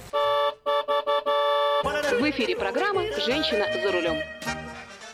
В 1.84 2.30
эфире 2.30 2.56
программа 2.56 3.02
«Женщина 3.26 3.66
за 3.82 3.92
рулем». 3.92 4.18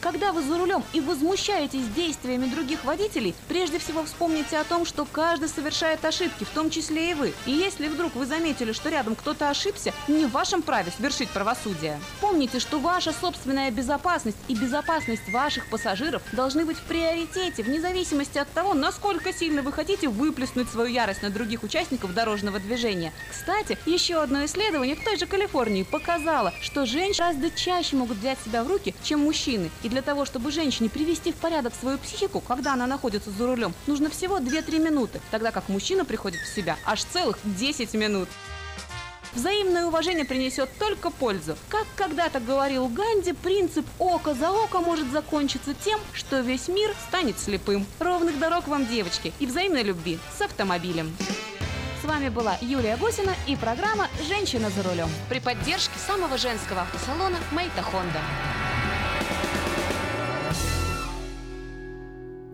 Когда 0.01 0.31
вы 0.31 0.41
за 0.41 0.57
рулем 0.57 0.83
и 0.93 0.99
возмущаетесь 0.99 1.87
действиями 1.95 2.47
других 2.47 2.83
водителей, 2.83 3.35
прежде 3.47 3.79
всего 3.79 4.03
вспомните 4.03 4.57
о 4.57 4.63
том, 4.63 4.85
что 4.85 5.05
каждый 5.05 5.47
совершает 5.47 6.03
ошибки, 6.03 6.43
в 6.43 6.49
том 6.49 6.69
числе 6.69 7.11
и 7.11 7.13
вы. 7.13 7.33
И 7.45 7.51
если 7.51 7.87
вдруг 7.87 8.15
вы 8.15 8.25
заметили, 8.25 8.71
что 8.71 8.89
рядом 8.89 9.15
кто-то 9.15 9.49
ошибся, 9.49 9.93
не 10.07 10.25
в 10.25 10.31
вашем 10.31 10.61
праве 10.61 10.91
свершить 10.95 11.29
правосудие. 11.29 11.99
Помните, 12.19 12.59
что 12.59 12.79
ваша 12.79 13.13
собственная 13.13 13.71
безопасность 13.71 14.37
и 14.47 14.55
безопасность 14.55 15.29
ваших 15.29 15.69
пассажиров 15.69 16.21
должны 16.31 16.65
быть 16.65 16.77
в 16.77 16.83
приоритете, 16.83 17.63
вне 17.63 17.79
зависимости 17.79 18.37
от 18.37 18.51
того, 18.51 18.73
насколько 18.73 19.31
сильно 19.31 19.61
вы 19.61 19.71
хотите 19.71 20.07
выплеснуть 20.09 20.69
свою 20.69 20.89
ярость 20.89 21.21
на 21.21 21.29
других 21.29 21.63
участников 21.63 22.13
дорожного 22.13 22.59
движения. 22.59 23.13
Кстати, 23.31 23.77
еще 23.85 24.21
одно 24.21 24.45
исследование 24.45 24.95
в 24.95 25.03
той 25.03 25.17
же 25.17 25.25
Калифорнии 25.25 25.83
показало, 25.83 26.53
что 26.61 26.85
женщины 26.85 27.27
гораздо 27.27 27.49
чаще 27.51 27.95
могут 27.95 28.17
взять 28.17 28.37
себя 28.43 28.63
в 28.63 28.67
руки, 28.67 28.95
чем 29.03 29.21
мужчины. 29.21 29.69
Для 29.89 30.01
того, 30.01 30.25
чтобы 30.25 30.51
женщине 30.51 30.89
привести 30.89 31.31
в 31.31 31.35
порядок 31.35 31.73
свою 31.79 31.97
психику, 31.97 32.39
когда 32.39 32.73
она 32.73 32.87
находится 32.87 33.31
за 33.31 33.45
рулем, 33.47 33.73
нужно 33.85 34.09
всего 34.09 34.39
2-3 34.39 34.79
минуты, 34.79 35.21
тогда 35.31 35.51
как 35.51 35.69
мужчина 35.69 36.05
приходит 36.05 36.41
в 36.41 36.55
себя 36.55 36.77
аж 36.85 37.03
целых 37.03 37.37
10 37.43 37.93
минут. 37.93 38.29
Взаимное 39.33 39.85
уважение 39.85 40.25
принесет 40.25 40.69
только 40.79 41.11
пользу. 41.11 41.55
Как 41.69 41.85
когда-то 41.95 42.39
говорил 42.39 42.87
Ганди, 42.87 43.33
принцип 43.33 43.85
око 43.99 44.33
за 44.33 44.51
око 44.51 44.79
может 44.79 45.11
закончиться 45.11 45.75
тем, 45.75 45.99
что 46.13 46.39
весь 46.39 46.67
мир 46.67 46.95
станет 47.07 47.37
слепым. 47.37 47.85
Ровных 47.99 48.39
дорог 48.39 48.67
вам, 48.67 48.87
девочки, 48.87 49.33
и 49.39 49.45
взаимной 49.45 49.83
любви 49.83 50.17
с 50.35 50.41
автомобилем. 50.41 51.15
С 52.01 52.05
вами 52.05 52.29
была 52.29 52.57
Юлия 52.61 52.95
Гусина 52.97 53.35
и 53.47 53.55
программа 53.55 54.07
«Женщина 54.27 54.69
за 54.69 54.81
рулем» 54.81 55.09
при 55.29 55.39
поддержке 55.39 55.99
самого 56.07 56.37
женского 56.37 56.81
автосалона 56.81 57.37
«Мэйта 57.51 57.81
Хонда». 57.81 58.21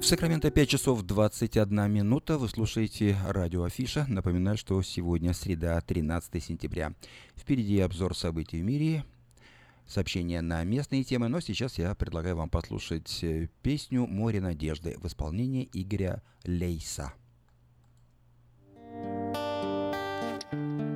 В 0.03 0.05
Сакраменто 0.05 0.51
5 0.51 0.67
часов 0.67 1.01
21 1.03 1.89
минута. 1.89 2.37
Вы 2.37 2.49
слушаете 2.49 3.15
радио 3.25 3.63
Афиша. 3.63 4.05
Напоминаю, 4.09 4.57
что 4.57 4.81
сегодня 4.81 5.33
среда, 5.33 5.79
13 5.79 6.43
сентября. 6.43 6.91
Впереди 7.37 7.79
обзор 7.79 8.13
событий 8.13 8.59
в 8.59 8.65
мире, 8.65 9.05
сообщения 9.87 10.41
на 10.41 10.61
местные 10.65 11.05
темы, 11.05 11.29
но 11.29 11.39
сейчас 11.39 11.77
я 11.77 11.95
предлагаю 11.95 12.35
вам 12.35 12.49
послушать 12.49 13.23
э, 13.23 13.47
песню 13.61 14.05
«Море 14.05 14.41
надежды» 14.41 14.97
в 14.99 15.07
исполнении 15.07 15.69
Игоря 15.71 16.21
Лейса. 16.43 17.13
Однажды 20.51 20.92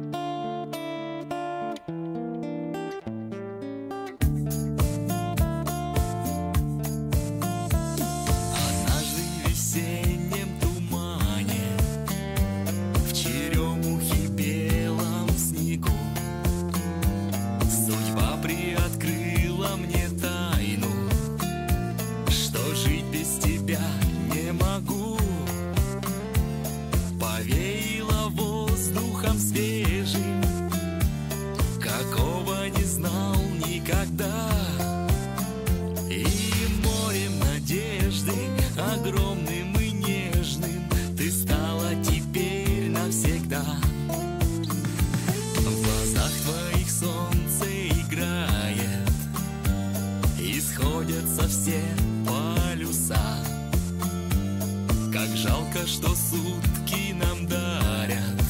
что 55.85 56.09
сутки 56.15 57.13
нам 57.13 57.45
дарят. 57.47 58.41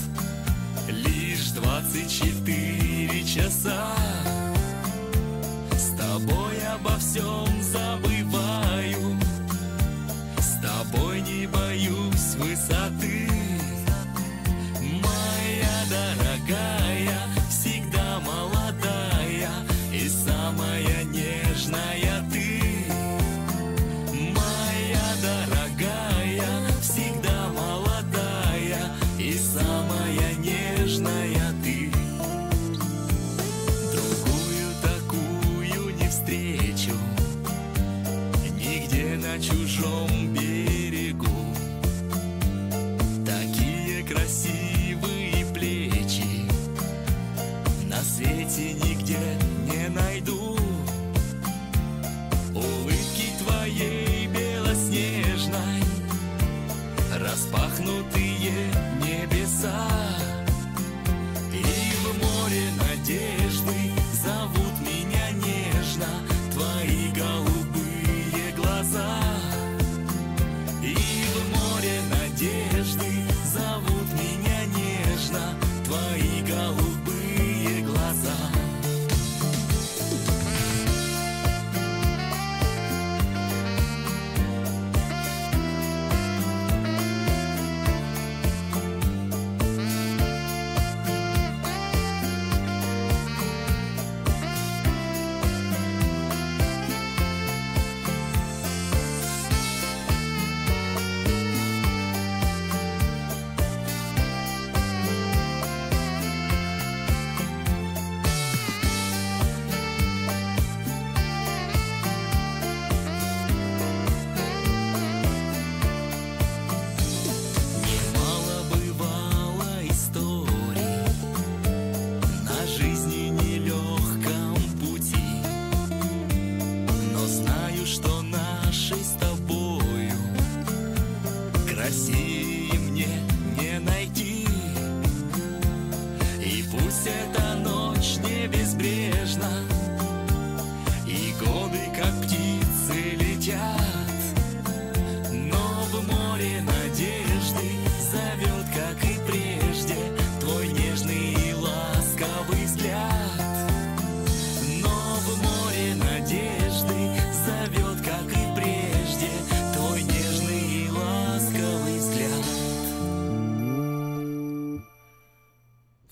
Лишь 0.87 1.49
двадцать 1.51 2.09
четыре 2.09 3.23
часа. 3.23 3.95
С 5.71 5.95
тобой 5.97 6.57
обо 6.73 6.97
всем 6.97 7.47
забываю. 7.61 9.19
С 10.39 10.61
тобой 10.61 11.21
не 11.21 11.47
боюсь 11.47 12.35
высоты. 12.37 13.29
Моя 14.81 15.85
дорогая, 15.89 16.76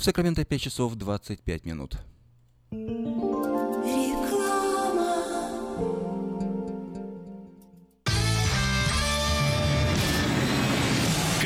Сакраменто 0.06 0.46
5 0.46 0.62
часов 0.62 0.96
25 0.96 1.65
минут. 1.65 1.98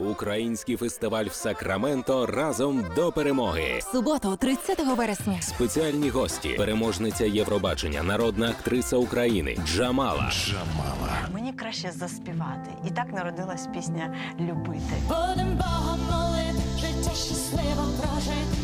Український 0.00 0.76
фестиваль 0.76 1.24
в 1.24 1.32
Сакраменто 1.32 2.26
разом 2.26 2.84
до 2.96 3.12
перемоги. 3.12 3.80
Суботу, 3.92 4.36
30 4.36 4.78
вересня. 4.96 5.42
Спеціальні 5.42 6.10
гості, 6.10 6.48
переможниця 6.48 7.24
Євробачення, 7.24 8.02
народна 8.02 8.50
актриса 8.50 8.96
України 8.96 9.58
Джамала. 9.66 10.30
Джамала. 10.32 11.28
Мені 11.34 11.52
краще 11.52 11.92
заспівати. 11.92 12.70
І 12.86 12.90
так 12.90 13.12
народилась 13.12 13.66
пісня 13.74 14.14
Любити. 14.40 14.94
Будем 15.08 15.56
Богом 15.56 16.00
молити, 16.10 16.62
життя 16.80 17.10
щасливо 17.14 17.88
прожити. 18.00 18.56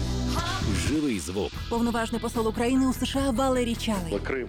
Живий 0.89 1.19
звук. 1.21 1.51
Повноважний 1.71 2.21
посол 2.21 2.49
України 2.49 2.87
у 2.87 2.93
США 2.93 3.31
Валерій 3.31 3.75
Чалий. 3.77 4.19
Крим 4.25 4.49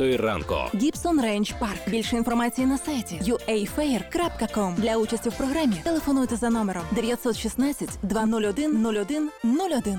ранку. 0.00 0.54
Гібсон 0.74 1.20
Рейндж 1.20 1.52
Парк. 1.60 1.88
Більше 1.88 2.16
інформації 2.16 2.66
на 2.66 2.78
сайті 2.78 3.20
uafair.com. 3.22 4.74
Для 4.76 4.96
участі 4.96 5.28
в 5.28 5.36
програмі 5.36 5.74
телефонуйте 5.84 6.36
за 6.36 6.50
номером 6.50 6.82
916 6.92 7.88
201 8.02 8.86
01 8.86 9.30
01. 9.44 9.98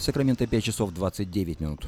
Сакраменто 0.00 0.46
5 0.46 0.64
часов 0.64 0.92
29 0.92 1.60
минут. 1.60 1.86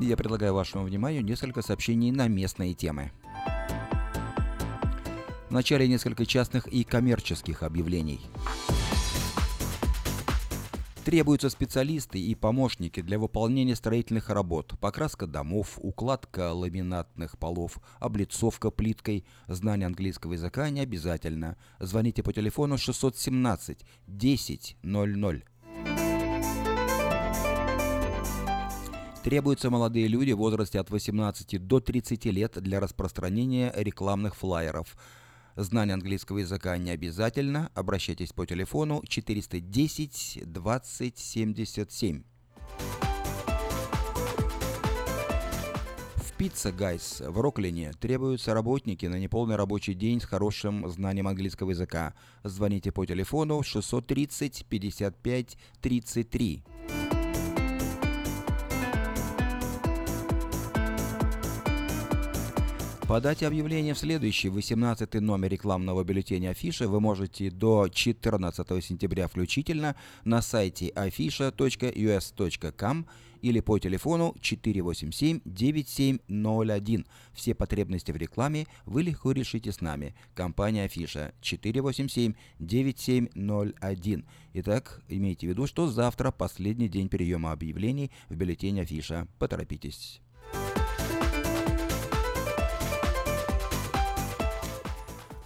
Я 0.00 0.16
предлагаю 0.16 0.54
вашему 0.54 0.84
вниманию 0.84 1.22
несколько 1.22 1.60
сообщений 1.60 2.10
на 2.10 2.28
местные 2.28 2.72
темы. 2.72 3.12
Вначале 5.50 5.86
несколько 5.86 6.24
частных 6.24 6.66
и 6.66 6.82
коммерческих 6.82 7.62
объявлений. 7.62 8.20
Требуются 11.04 11.50
специалисты 11.50 12.18
и 12.18 12.34
помощники 12.34 13.02
для 13.02 13.18
выполнения 13.18 13.76
строительных 13.76 14.30
работ, 14.30 14.72
покраска 14.80 15.26
домов, 15.26 15.78
укладка 15.82 16.50
ламинатных 16.54 17.36
полов, 17.36 17.76
облицовка 18.00 18.70
плиткой. 18.70 19.26
Знание 19.46 19.86
английского 19.86 20.32
языка 20.32 20.70
не 20.70 20.80
обязательно. 20.80 21.58
Звоните 21.78 22.22
по 22.22 22.32
телефону 22.32 22.78
617 22.78 23.84
10 24.06 24.76
00. 24.82 25.44
Требуются 29.22 29.68
молодые 29.68 30.08
люди 30.08 30.32
в 30.32 30.38
возрасте 30.38 30.80
от 30.80 30.88
18 30.88 31.66
до 31.66 31.80
30 31.80 32.24
лет 32.26 32.52
для 32.62 32.80
распространения 32.80 33.70
рекламных 33.76 34.34
флаеров– 34.34 34.96
Знание 35.56 35.94
английского 35.94 36.38
языка 36.38 36.76
не 36.78 36.90
обязательно. 36.90 37.70
Обращайтесь 37.74 38.32
по 38.32 38.44
телефону 38.44 39.02
410 39.06 40.42
20 40.46 41.18
77. 41.18 42.24
В 46.16 46.32
Пицца 46.36 46.72
Гайс 46.72 47.22
в 47.24 47.40
Роклине 47.40 47.92
требуются 48.00 48.52
работники 48.52 49.06
на 49.06 49.16
неполный 49.16 49.54
рабочий 49.54 49.94
день 49.94 50.20
с 50.20 50.24
хорошим 50.24 50.88
знанием 50.88 51.28
английского 51.28 51.70
языка. 51.70 52.14
Звоните 52.42 52.90
по 52.90 53.06
телефону 53.06 53.62
630 53.62 54.66
55 54.68 55.56
33. 55.80 56.64
Подать 63.06 63.42
объявление 63.42 63.92
в 63.92 63.98
следующий 63.98 64.48
18 64.48 65.20
номер 65.20 65.50
рекламного 65.50 66.02
бюллетеня 66.04 66.48
Афиша 66.50 66.88
вы 66.88 67.00
можете 67.00 67.50
до 67.50 67.90
14 67.90 68.66
сентября 68.82 69.28
включительно 69.28 69.94
на 70.24 70.40
сайте 70.40 70.88
afisha.us.com 70.88 73.06
или 73.42 73.60
по 73.60 73.78
телефону 73.78 74.34
487-9701. 74.40 77.06
Все 77.34 77.54
потребности 77.54 78.10
в 78.10 78.16
рекламе 78.16 78.66
вы 78.86 79.02
легко 79.02 79.32
решите 79.32 79.70
с 79.70 79.82
нами. 79.82 80.14
Компания 80.34 80.84
Афиша 80.84 81.34
487-9701. 81.42 84.24
Итак, 84.54 85.02
имейте 85.08 85.46
в 85.46 85.50
виду, 85.50 85.66
что 85.66 85.88
завтра 85.88 86.30
последний 86.30 86.88
день 86.88 87.10
приема 87.10 87.52
объявлений 87.52 88.10
в 88.30 88.36
бюллетене 88.36 88.80
Афиша. 88.80 89.28
Поторопитесь. 89.38 90.22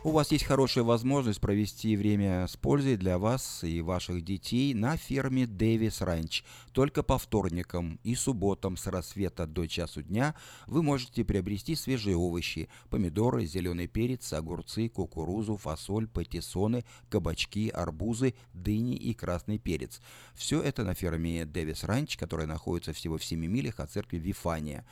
У 0.08 0.10
вас 0.10 0.32
есть 0.32 0.44
хорошая 0.44 0.84
возможность 0.84 1.38
провести 1.38 1.94
время 1.94 2.46
с 2.46 2.56
пользой 2.56 2.96
для 2.96 3.18
вас 3.18 3.62
и 3.62 3.82
ваших 3.82 4.24
детей 4.24 4.72
на 4.72 4.96
ферме 4.96 5.46
Дэвис 5.46 6.00
Ранч. 6.00 6.44
Только 6.72 7.02
по 7.02 7.18
вторникам 7.18 8.00
и 8.04 8.14
субботам 8.14 8.78
с 8.78 8.86
рассвета 8.86 9.46
до 9.46 9.66
часу 9.66 10.02
дня 10.02 10.34
вы 10.66 10.82
можете 10.82 11.26
приобрести 11.26 11.74
свежие 11.74 12.16
овощи, 12.16 12.70
помидоры, 12.88 13.44
зеленый 13.44 13.86
перец, 13.86 14.32
огурцы, 14.32 14.88
кукурузу, 14.88 15.58
фасоль, 15.58 16.08
патиссоны, 16.08 16.86
кабачки, 17.10 17.68
арбузы, 17.68 18.32
дыни 18.54 18.96
и 18.96 19.12
красный 19.12 19.58
перец. 19.58 20.00
Все 20.32 20.62
это 20.62 20.84
на 20.84 20.94
ферме 20.94 21.44
Дэвис 21.44 21.84
Ранч, 21.84 22.16
которая 22.16 22.46
находится 22.46 22.94
всего 22.94 23.18
в 23.18 23.24
7 23.24 23.44
милях 23.44 23.78
от 23.78 23.90
церкви 23.90 24.16
Вифания. 24.16 24.86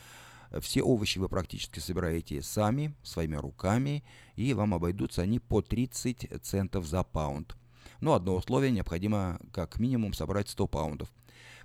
Все 0.61 0.83
овощи 0.83 1.19
вы 1.19 1.29
практически 1.29 1.79
собираете 1.79 2.43
сами, 2.43 2.95
своими 3.03 3.37
руками, 3.37 4.05
и 4.37 4.55
вам 4.55 4.75
обойдутся 4.75 5.23
они 5.23 5.39
по 5.39 5.63
30 5.63 6.43
центов 6.43 6.87
за 6.87 7.03
паунд. 7.03 7.57
Но 8.01 8.15
одно 8.15 8.37
условие, 8.37 8.71
необходимо 8.71 9.41
как 9.53 9.79
минимум 9.79 10.13
собрать 10.13 10.49
100 10.49 10.67
паундов. 10.67 11.13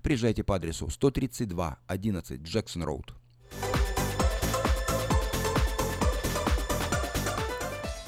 Приезжайте 0.01 0.43
по 0.43 0.55
адресу 0.55 0.89
132 0.89 1.79
11 1.87 2.41
Джексон 2.41 2.83
Роуд. 2.83 3.13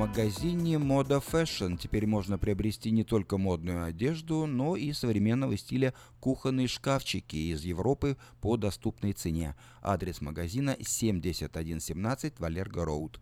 Магазине 0.00 0.76
Moda 0.76 1.22
Fashion 1.22 1.76
теперь 1.76 2.06
можно 2.06 2.38
приобрести 2.38 2.90
не 2.90 3.04
только 3.04 3.36
модную 3.36 3.84
одежду, 3.84 4.46
но 4.46 4.74
и 4.74 4.94
современного 4.94 5.58
стиля 5.58 5.92
кухонные 6.20 6.68
шкафчики 6.68 7.36
из 7.36 7.64
Европы 7.64 8.16
по 8.40 8.56
доступной 8.56 9.12
цене. 9.12 9.56
Адрес 9.82 10.22
магазина 10.22 10.74
7117 10.80 12.40
Валерго 12.40 12.86
Роуд. 12.86 13.20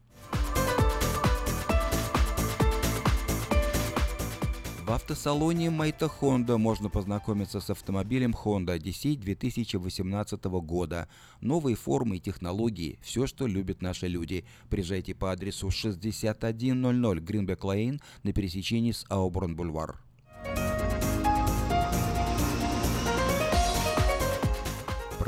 В 4.89 4.93
автосалоне 4.93 5.69
Майта 5.69 6.07
Honda 6.07 6.57
можно 6.57 6.89
познакомиться 6.89 7.61
с 7.61 7.69
автомобилем 7.69 8.31
Honda 8.31 8.79
Odyssey 8.79 9.17
2018 9.17 10.43
года. 10.45 11.09
Новые 11.43 11.77
формы 11.77 12.17
и 12.17 12.21
технологии– 12.21 12.99
все, 13.03 13.27
что 13.27 13.47
любят 13.47 13.83
наши 13.83 14.09
люди. 14.09 14.47
Приезжайте 14.71 15.15
по 15.15 15.31
адресу 15.31 15.71
6100 15.71 16.49
Greenback 16.49 17.59
Lane 17.59 18.01
на 18.23 18.33
пересечении 18.33 18.93
с 18.93 19.05
Ауборн 19.11 19.57
Бульвар. 19.57 20.01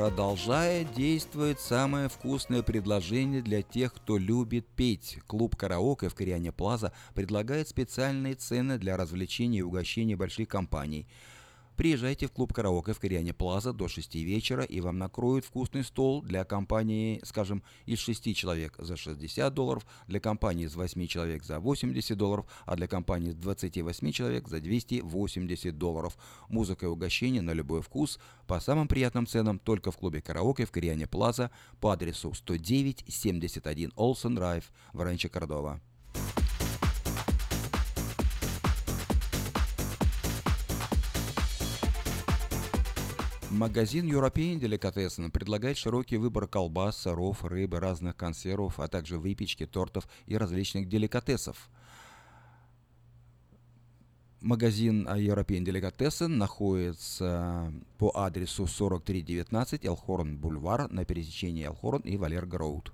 Продолжая 0.01 0.85
действует 0.85 1.61
самое 1.61 2.09
вкусное 2.09 2.63
предложение 2.63 3.43
для 3.43 3.61
тех, 3.61 3.93
кто 3.93 4.17
любит 4.17 4.67
петь. 4.67 5.19
Клуб 5.27 5.57
«Караоке» 5.57 6.09
в 6.09 6.15
Кориане 6.15 6.53
Плаза 6.53 6.95
предлагает 7.13 7.69
специальные 7.69 8.35
цены 8.37 8.79
для 8.79 8.97
развлечений 8.97 9.59
и 9.59 9.63
угощений 9.63 10.15
больших 10.15 10.49
компаний– 10.49 11.07
Приезжайте 11.81 12.27
в 12.27 12.33
клуб 12.33 12.53
караоке 12.53 12.93
в 12.93 13.01
Кориане 13.01 13.33
Плаза 13.33 13.73
до 13.73 13.89
6 13.89 14.15
вечера, 14.17 14.65
и 14.65 14.83
вам 14.83 14.99
накроют 14.99 15.47
вкусный 15.47 15.83
стол 15.83 16.21
для 16.21 16.45
компании, 16.45 17.23
скажем, 17.25 17.63
из 17.87 18.01
6 18.01 18.37
человек 18.37 18.75
за 18.77 18.99
60 18.99 19.55
долларов, 19.55 19.87
для 20.07 20.21
компании 20.21 20.67
из 20.67 20.77
8 20.77 21.07
человек 21.07 21.43
за 21.43 21.59
80 21.59 22.19
долларов, 22.19 22.45
а 22.67 22.77
для 22.77 22.87
компании 22.87 23.31
из 23.31 23.37
28 23.37 24.13
человек 24.13 24.47
за 24.47 24.61
280 24.61 25.79
долларов. 25.79 26.19
Музыка 26.51 26.85
и 26.85 26.89
угощение 26.91 27.41
на 27.41 27.53
любой 27.53 27.81
вкус 27.81 28.19
по 28.47 28.61
самым 28.61 28.87
приятным 28.87 29.27
ценам 29.27 29.59
только 29.59 29.91
в 29.91 29.97
клубе 29.97 30.21
караоке 30.21 30.67
в 30.67 30.71
Кориане 30.71 31.07
Плаза 31.07 31.51
по 31.81 31.93
адресу 31.93 32.33
109-71 32.33 33.93
Олсен 33.97 34.35
Драйв 34.35 34.71
в 34.93 35.01
Ранче 35.01 35.31
Кордова. 35.31 35.81
Магазин 43.51 44.07
European 44.07 44.61
Delicatessen 44.61 45.29
предлагает 45.29 45.77
широкий 45.77 46.19
выбор 46.19 46.47
колбас, 46.47 46.99
сыров, 46.99 47.45
рыбы, 47.45 47.81
разных 47.81 48.17
консервов, 48.17 48.79
а 48.79 48.87
также 48.87 49.19
выпечки, 49.19 49.67
тортов 49.67 50.07
и 50.27 50.37
различных 50.37 50.89
деликатесов. 50.89 51.69
Магазин 54.41 55.09
European 55.09 55.65
Delicatessen 55.65 56.29
находится 56.29 57.73
по 57.99 58.13
адресу 58.15 58.69
4319 58.69 59.85
Элхорн 59.85 60.37
Бульвар 60.37 60.89
на 60.89 61.05
пересечении 61.05 61.67
Элхорн 61.67 62.03
и 62.03 62.17
Валерго 62.17 62.57
Роуд. 62.57 62.93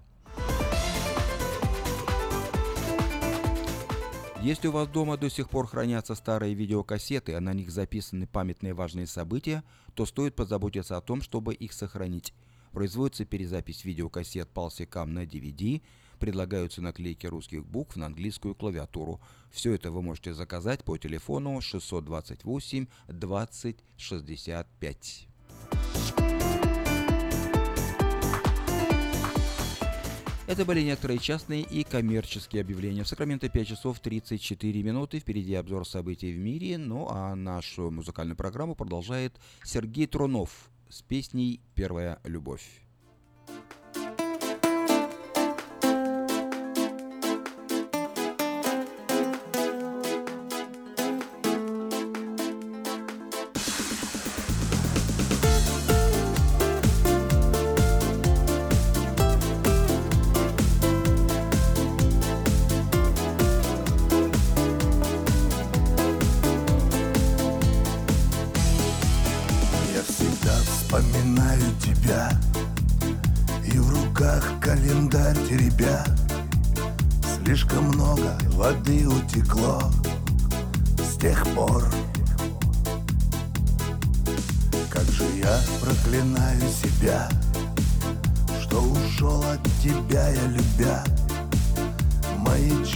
Если 4.47 4.69
у 4.69 4.71
вас 4.71 4.87
дома 4.87 5.17
до 5.17 5.29
сих 5.29 5.51
пор 5.51 5.67
хранятся 5.67 6.15
старые 6.15 6.55
видеокассеты, 6.55 7.35
а 7.35 7.41
на 7.41 7.53
них 7.53 7.69
записаны 7.69 8.29
памятные 8.29 8.75
важные 8.75 9.09
события, 9.09 9.65
то 9.95 10.07
стоит 10.07 10.37
позаботиться 10.37 10.97
о 10.97 11.01
том, 11.01 11.21
чтобы 11.21 11.53
их 11.53 11.73
сохранить. 11.73 12.33
Производится 12.71 13.25
перезапись 13.25 13.85
видеокассет 13.85 14.49
полсекам 14.49 15.13
на 15.13 15.25
DVD, 15.25 15.83
предлагаются 16.21 16.81
наклейки 16.81 17.27
русских 17.27 17.67
букв 17.67 17.97
на 17.97 18.07
английскую 18.07 18.55
клавиатуру. 18.55 19.21
Все 19.51 19.75
это 19.75 19.91
вы 19.91 20.01
можете 20.01 20.33
заказать 20.33 20.85
по 20.85 20.97
телефону 20.97 21.61
628 21.61 22.87
20 23.09 23.77
65. 23.97 25.29
Это 30.47 30.65
были 30.65 30.81
некоторые 30.81 31.19
частные 31.19 31.63
и 31.63 31.83
коммерческие 31.83 32.63
объявления. 32.63 33.03
В 33.03 33.09
Сакраменто 33.09 33.49
5 33.49 33.67
часов 33.67 33.99
34 33.99 34.81
минуты. 34.85 35.19
Впереди 35.19 35.55
обзор 35.55 35.85
событий 35.89 36.33
в 36.33 36.39
мире. 36.39 36.79
Ну 36.79 37.09
а 37.11 37.35
нашу 37.35 37.91
музыкальную 37.91 38.37
программу 38.37 38.77
продолжает 38.77 39.35
Сергей 39.65 40.07
Трунов 40.07 40.71
с 40.89 41.03
песней 41.03 41.61
«Первая 41.75 42.21
любовь». 42.23 42.63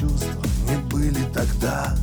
чувства 0.00 0.42
не 0.68 0.78
были 0.88 1.22
тогда. 1.34 1.94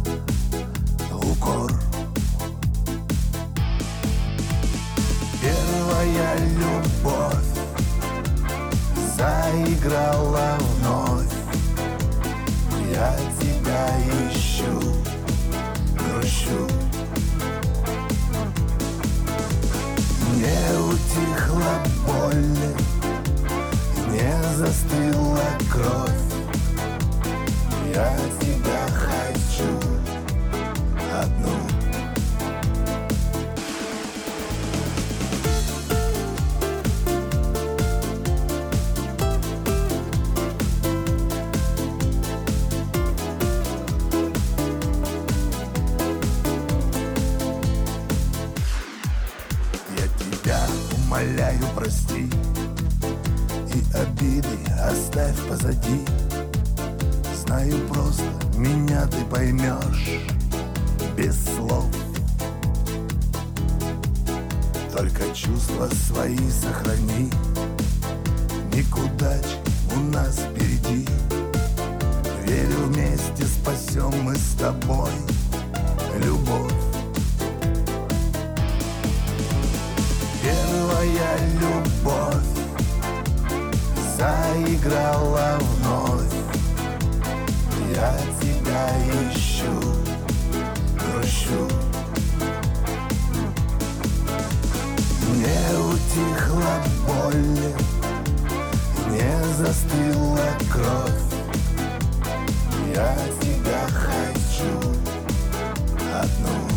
одну 106.37 106.67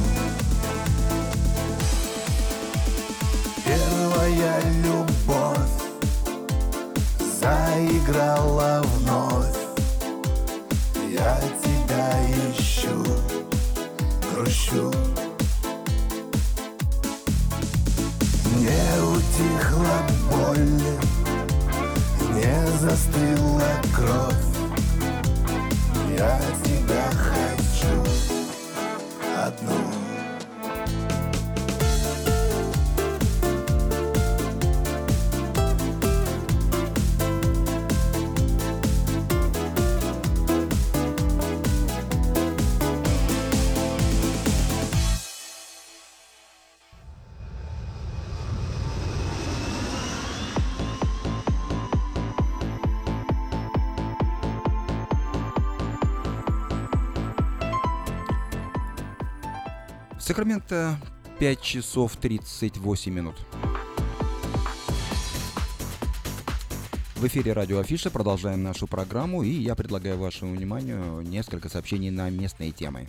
Первая 3.64 4.60
любовь 4.82 5.58
заиграла 7.40 8.82
вновь. 8.82 9.46
Я 11.10 11.38
тебя 11.62 12.10
ищу, 12.50 13.04
грущу. 14.32 14.92
Не 18.56 18.82
утихла 19.02 20.02
боль, 20.30 20.82
не 22.34 22.78
застыла 22.78 23.70
кровь. 23.94 24.50
Я 26.16 26.40
тебя 26.64 26.69
Сакраменто 60.40 60.96
5 61.38 61.60
часов 61.60 62.16
38 62.16 63.12
минут. 63.12 63.34
В 67.16 67.26
эфире 67.26 67.52
радио 67.52 67.78
Афиша 67.78 68.10
продолжаем 68.10 68.62
нашу 68.62 68.86
программу, 68.86 69.42
и 69.42 69.50
я 69.50 69.74
предлагаю 69.74 70.16
вашему 70.16 70.54
вниманию 70.54 71.20
несколько 71.20 71.68
сообщений 71.68 72.08
на 72.08 72.30
местные 72.30 72.70
темы. 72.70 73.06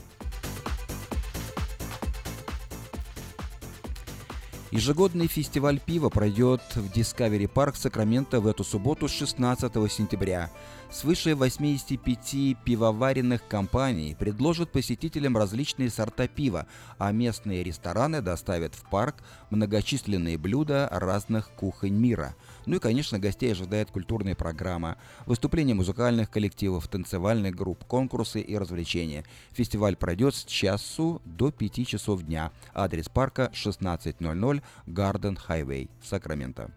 Ежегодный 4.71 5.27
фестиваль 5.27 5.81
пива 5.81 6.07
пройдет 6.07 6.61
в 6.75 6.89
Discovery 6.95 7.51
Park 7.51 7.75
Сакраменто 7.75 8.39
в 8.39 8.47
эту 8.47 8.63
субботу 8.63 9.09
16 9.09 9.91
сентября. 9.91 10.49
Свыше 10.89 11.35
85 11.35 12.55
пивоваренных 12.63 13.45
компаний 13.49 14.15
предложат 14.17 14.71
посетителям 14.71 15.35
различные 15.35 15.89
сорта 15.89 16.29
пива, 16.29 16.67
а 16.97 17.11
местные 17.11 17.63
рестораны 17.63 18.21
доставят 18.21 18.73
в 18.73 18.89
парк 18.89 19.15
многочисленные 19.49 20.37
блюда 20.37 20.87
разных 20.89 21.49
кухонь 21.49 21.95
мира. 21.95 22.33
Ну 22.65 22.75
и, 22.75 22.79
конечно, 22.79 23.19
гостей 23.19 23.51
ожидает 23.51 23.91
культурная 23.91 24.35
программа, 24.35 24.97
выступления 25.25 25.73
музыкальных 25.73 26.29
коллективов, 26.29 26.87
танцевальных 26.87 27.55
групп, 27.55 27.83
конкурсы 27.85 28.41
и 28.41 28.57
развлечения. 28.57 29.25
Фестиваль 29.51 29.95
пройдет 29.95 30.35
с 30.35 30.45
часу 30.45 31.21
до 31.25 31.51
5 31.51 31.87
часов 31.87 32.23
дня. 32.23 32.51
Адрес 32.73 33.09
парка 33.09 33.45
1600 33.45 34.63
Гарден 34.85 35.35
Хайвей, 35.35 35.89
Сакраменто. 36.03 36.71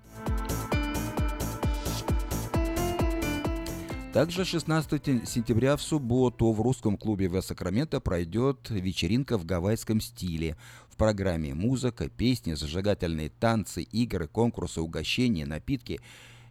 Также 4.14 4.44
16 4.44 5.28
сентября 5.28 5.76
в 5.76 5.82
субботу 5.82 6.52
в 6.52 6.60
русском 6.60 6.96
клубе 6.96 7.28
в 7.28 7.42
Сакраменто 7.42 7.98
пройдет 7.98 8.70
вечеринка 8.70 9.36
в 9.36 9.44
гавайском 9.44 10.00
стиле. 10.00 10.56
В 10.94 10.96
программе 10.96 11.54
музыка, 11.54 12.08
песни, 12.08 12.54
зажигательные 12.54 13.28
танцы, 13.28 13.82
игры, 13.82 14.28
конкурсы, 14.28 14.80
угощения, 14.80 15.44
напитки. 15.44 16.00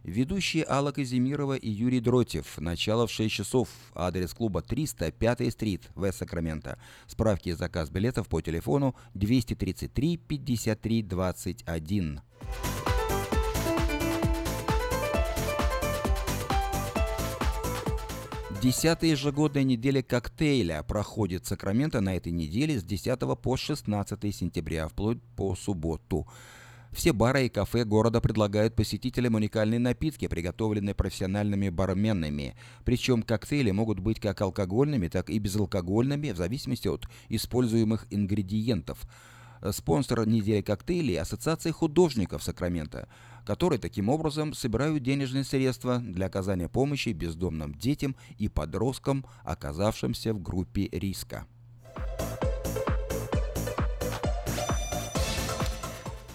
Ведущие 0.02 0.66
Алла 0.68 0.92
Казимирова 0.92 1.56
и 1.56 1.70
Юрий 1.70 2.00
Дротев. 2.00 2.58
Начало 2.58 3.06
в 3.06 3.10
6 3.10 3.34
часов. 3.34 3.70
Адрес 3.94 4.34
клуба 4.34 4.60
305 4.60 5.50
стрит 5.50 5.88
в 5.94 6.12
Сакраменто. 6.12 6.78
Справки 7.06 7.48
и 7.48 7.52
заказ 7.52 7.88
билетов 7.88 8.28
по 8.28 8.42
телефону 8.42 8.94
233 9.14 10.18
53 10.18 11.02
21. 11.02 12.20
Десятая 18.64 19.10
ежегодная 19.10 19.62
неделя 19.62 20.00
коктейля 20.00 20.82
проходит 20.84 21.44
в 21.44 21.48
Сакраменто 21.48 22.00
на 22.00 22.16
этой 22.16 22.32
неделе 22.32 22.80
с 22.80 22.82
10 22.82 23.20
по 23.42 23.58
16 23.58 24.34
сентября, 24.34 24.88
вплоть 24.88 25.20
по 25.36 25.54
субботу. 25.54 26.26
Все 26.90 27.12
бары 27.12 27.44
и 27.44 27.48
кафе 27.50 27.84
города 27.84 28.22
предлагают 28.22 28.74
посетителям 28.74 29.34
уникальные 29.34 29.80
напитки, 29.80 30.28
приготовленные 30.28 30.94
профессиональными 30.94 31.68
барменами. 31.68 32.56
Причем 32.86 33.22
коктейли 33.22 33.70
могут 33.70 33.98
быть 33.98 34.18
как 34.18 34.40
алкогольными, 34.40 35.08
так 35.08 35.28
и 35.28 35.38
безалкогольными, 35.38 36.30
в 36.30 36.38
зависимости 36.38 36.88
от 36.88 37.06
используемых 37.28 38.06
ингредиентов. 38.08 39.06
Спонсор 39.72 40.26
недели 40.26 40.60
коктейлей– 40.60 41.18
Ассоциация 41.20 41.72
художников 41.72 42.42
Сакрамента– 42.42 43.08
которые 43.44 43.78
таким 43.78 44.08
образом 44.08 44.54
собирают 44.54 45.02
денежные 45.02 45.44
средства 45.44 45.98
для 45.98 46.26
оказания 46.26 46.68
помощи 46.68 47.10
бездомным 47.10 47.74
детям 47.74 48.16
и 48.38 48.48
подросткам, 48.48 49.24
оказавшимся 49.44 50.32
в 50.32 50.42
группе 50.42 50.88
риска. 50.90 51.46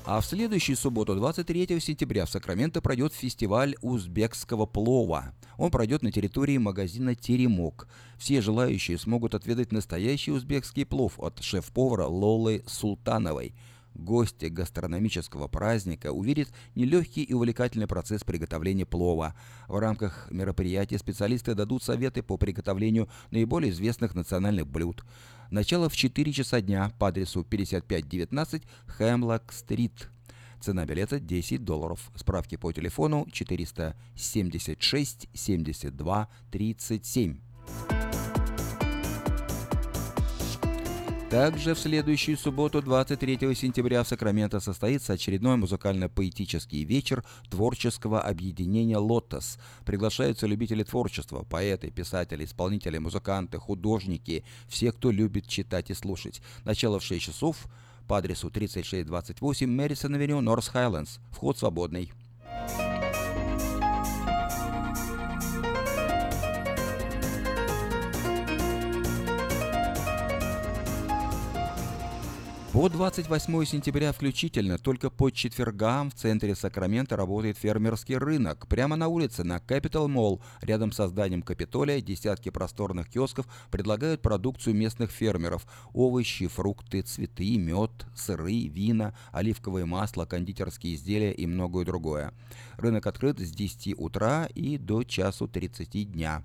А 0.05 0.21
в 0.21 0.25
следующую 0.25 0.75
субботу, 0.75 1.13
23 1.15 1.79
сентября, 1.79 2.25
в 2.25 2.31
Сакраменто 2.31 2.81
пройдет 2.81 3.13
фестиваль 3.13 3.75
узбекского 3.81 4.65
плова. 4.65 5.35
Он 5.59 5.69
пройдет 5.69 6.01
на 6.01 6.11
территории 6.11 6.57
магазина 6.57 7.13
«Теремок». 7.13 7.87
Все 8.17 8.41
желающие 8.41 8.97
смогут 8.97 9.35
отведать 9.35 9.71
настоящий 9.71 10.31
узбекский 10.31 10.85
плов 10.85 11.19
от 11.19 11.43
шеф-повара 11.43 12.05
Лолы 12.07 12.63
Султановой– 12.65 13.53
Гости 13.95 14.45
гастрономического 14.45 15.47
праздника 15.47 16.11
увидят 16.11 16.49
нелегкий 16.75 17.23
и 17.23 17.33
увлекательный 17.33 17.87
процесс 17.87 18.23
приготовления 18.23 18.85
плова. 18.85 19.35
В 19.67 19.77
рамках 19.77 20.29
мероприятия 20.31 20.97
специалисты 20.97 21.55
дадут 21.55 21.83
советы 21.83 22.23
по 22.23 22.37
приготовлению 22.37 23.09
наиболее 23.31 23.71
известных 23.71 24.15
национальных 24.15 24.67
блюд. 24.67 25.03
Начало 25.51 25.89
в 25.89 25.95
4 25.95 26.31
часа 26.31 26.61
дня 26.61 26.91
по 26.99 27.07
адресу 27.07 27.43
5519 27.43 28.63
Хемлок-стрит. 28.87 30.09
Цена 30.59 30.85
билета 30.85 31.19
10 31.19 31.63
долларов. 31.63 32.11
Справки 32.15 32.57
по 32.57 32.71
телефону 32.71 33.27
476 33.31 35.29
72 35.33 36.27
37. 36.51 37.39
Также 41.29 41.75
в 41.75 41.79
следующую 41.79 42.37
субботу, 42.37 42.81
23 42.81 43.53
сентября, 43.53 44.03
в 44.03 44.07
Сакраменто 44.07 44.59
состоится 44.59 45.13
очередной 45.13 45.57
музыкально-поэтический 45.57 46.83
вечер 46.83 47.23
творческого 47.51 48.19
объединения 48.19 48.97
«Лотос». 48.97 49.59
Приглашаются 49.85 50.47
любители 50.47 50.81
творчества, 50.81 51.43
поэты, 51.43 51.91
писатели, 51.91 52.45
исполнители, 52.45 52.97
музыканты, 52.97 53.59
художники, 53.59 54.43
все, 54.67 54.91
кто 54.91 55.11
любит 55.11 55.47
читать 55.47 55.91
и 55.91 55.93
слушать. 55.93 56.41
Начало 56.65 56.99
в 56.99 57.03
6 57.03 57.21
часов 57.23 57.67
по 58.09 58.17
адресу 58.17 58.49
3628 58.49 59.69
Мэрисон 59.69 60.15
Авеню, 60.15 60.41
Норс 60.41 60.67
Хайлендс. 60.67 61.19
Вход 61.31 61.59
свободный. 61.59 62.11
По 72.79 72.87
28 72.87 73.65
сентября 73.65 74.13
включительно 74.13 74.77
только 74.77 75.09
по 75.09 75.31
четвергам 75.31 76.09
в 76.09 76.13
центре 76.13 76.55
Сакрамента 76.55 77.17
работает 77.17 77.57
фермерский 77.57 78.15
рынок. 78.15 78.69
Прямо 78.69 78.95
на 78.95 79.09
улице, 79.09 79.43
на 79.43 79.57
Capital 79.57 80.07
Mall, 80.07 80.41
рядом 80.61 80.93
с 80.93 81.07
зданием 81.09 81.41
Капитолия, 81.41 81.99
десятки 81.99 82.47
просторных 82.47 83.09
киосков 83.09 83.47
предлагают 83.69 84.21
продукцию 84.21 84.75
местных 84.75 85.11
фермеров. 85.11 85.67
Овощи, 85.91 86.47
фрукты, 86.47 87.01
цветы, 87.01 87.57
мед, 87.57 87.91
сыры, 88.15 88.69
вина, 88.69 89.13
оливковое 89.33 89.85
масло, 89.85 90.23
кондитерские 90.23 90.95
изделия 90.95 91.33
и 91.33 91.45
многое 91.47 91.83
другое. 91.83 92.33
Рынок 92.77 93.05
открыт 93.07 93.39
с 93.39 93.51
10 93.51 93.99
утра 93.99 94.47
и 94.55 94.77
до 94.77 95.03
часу 95.03 95.49
30 95.49 96.13
дня 96.13 96.43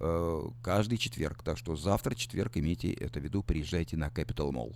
э, 0.00 0.42
каждый 0.62 0.96
четверг. 0.96 1.42
Так 1.42 1.58
что 1.58 1.76
завтра, 1.76 2.14
четверг, 2.14 2.52
имейте 2.56 2.92
это 2.92 3.20
в 3.20 3.22
виду, 3.22 3.42
приезжайте 3.42 3.98
на 3.98 4.06
Capital 4.06 4.52
Mall. 4.52 4.74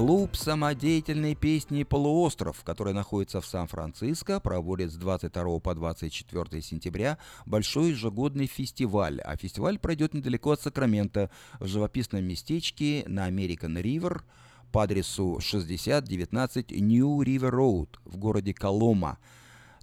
Клуб 0.00 0.34
самодеятельной 0.34 1.34
песни 1.34 1.82
«Полуостров», 1.82 2.64
который 2.64 2.94
находится 2.94 3.42
в 3.42 3.46
Сан-Франциско, 3.46 4.40
проводит 4.40 4.90
с 4.90 4.96
22 4.96 5.60
по 5.60 5.74
24 5.74 6.62
сентября 6.62 7.18
большой 7.44 7.90
ежегодный 7.90 8.46
фестиваль. 8.46 9.20
А 9.20 9.36
фестиваль 9.36 9.78
пройдет 9.78 10.14
недалеко 10.14 10.52
от 10.52 10.62
Сакрамента, 10.62 11.28
в 11.58 11.66
живописном 11.66 12.24
местечке 12.24 13.04
на 13.08 13.28
American 13.28 13.78
River 13.82 14.22
по 14.72 14.84
адресу 14.84 15.38
6019 15.38 16.70
New 16.80 17.20
River 17.20 17.50
Road 17.50 17.88
в 18.06 18.16
городе 18.16 18.54
Колома. 18.54 19.18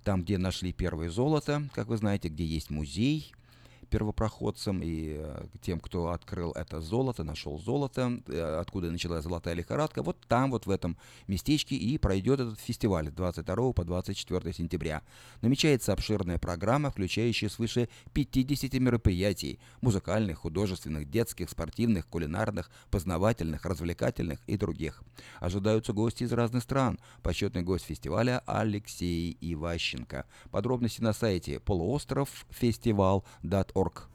Там, 0.03 0.24
где 0.24 0.39
нашли 0.39 0.74
первое 0.74 1.11
золото, 1.11 1.70
как 1.76 1.89
вы 1.89 1.97
знаете, 1.97 2.30
где 2.30 2.43
есть 2.43 2.72
музей– 2.72 3.36
первопроходцам 3.88 4.82
и 4.84 5.16
э, 5.18 5.46
тем, 5.62 5.80
кто 5.80 6.10
открыл 6.10 6.52
это 6.52 6.82
золото, 6.82 7.24
нашел 7.24 7.58
золото, 7.58 8.22
э, 8.28 8.60
откуда 8.60 8.92
началась 8.92 9.24
золотая 9.24 9.54
лихорадка, 9.54 10.04
вот 10.04 10.18
там, 10.28 10.52
вот 10.52 10.66
в 10.66 10.70
этом 10.70 10.98
местечке 11.28 11.76
и 11.76 11.98
пройдет 11.98 12.40
этот 12.40 12.60
фестиваль 12.60 13.10
22 13.10 13.74
по 13.74 13.84
24 13.84 14.54
сентября. 14.54 15.02
Намечается 15.42 15.94
обширная 15.94 16.38
программа, 16.38 16.92
включающая 16.92 17.50
свыше 17.50 17.90
50 18.14 18.74
мероприятий– 18.74 19.60
музыкальных, 19.82 20.40
художественных, 20.40 21.10
детских, 21.10 21.50
спортивных, 21.50 22.08
кулинарных, 22.08 22.70
познавательных, 22.92 23.66
развлекательных 23.66 24.40
и 24.48 24.58
других. 24.58 25.04
Ожидаются 25.40 25.94
гости 25.94 26.24
из 26.24 26.34
разных 26.34 26.64
стран. 26.64 27.00
Почетный 27.24 27.62
гость 27.62 27.86
фестиваля 27.86 28.42
Алексей 28.46 29.38
Иващенко. 29.40 30.26
Подробности 30.52 31.02
на 31.02 31.14
сайте 31.14 31.60
полуостровфестивал.org 31.60 33.77
org. 33.78 34.08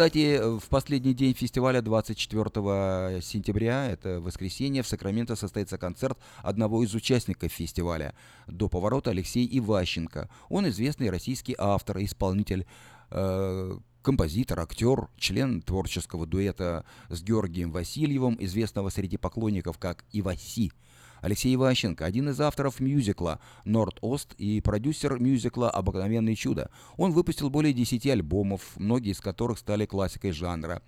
Кстати, 0.00 0.40
в 0.58 0.68
последний 0.68 1.14
день 1.14 1.34
фестиваля 1.34 1.82
24 1.82 3.20
сентября, 3.20 3.86
это 3.90 4.20
воскресенье, 4.20 4.82
в 4.82 4.86
Сакраменто 4.86 5.36
состоится 5.36 5.78
концерт 5.78 6.16
одного 6.42 6.84
из 6.84 6.94
участников 6.94 7.52
фестиваля 7.52 8.14
«До 8.46 8.68
поворота» 8.68 9.10
Алексей 9.10 9.46
Иващенко. 9.58 10.30
Он 10.48 10.68
известный 10.68 11.10
российский 11.10 11.54
автор 11.58 11.98
исполнитель. 11.98 12.66
Э, 13.10 13.76
композитор, 14.02 14.60
актер, 14.60 15.08
член 15.18 15.60
творческого 15.60 16.24
дуэта 16.24 16.84
с 17.08 17.22
Георгием 17.22 17.72
Васильевым, 17.72 18.36
известного 18.40 18.90
среди 18.90 19.16
поклонников 19.16 19.78
как 19.78 20.04
Иваси. 20.12 20.72
Алексей 21.20 21.54
Иващенко– 21.54 22.04
один 22.06 22.30
из 22.30 22.40
авторов 22.40 22.80
мюзикла 22.80 23.40
«Норд-Ост» 23.64 24.34
и 24.38 24.60
продюсер 24.60 25.18
мюзикла 25.20 25.70
«Обыкновенное 25.70 26.34
чудо». 26.34 26.70
Он 26.96 27.12
выпустил 27.12 27.50
более 27.50 27.72
10 27.72 28.06
альбомов, 28.06 28.62
многие 28.76 29.12
из 29.12 29.20
которых 29.20 29.58
стали 29.58 29.86
классикой 29.86 30.32
жанра. 30.32 30.82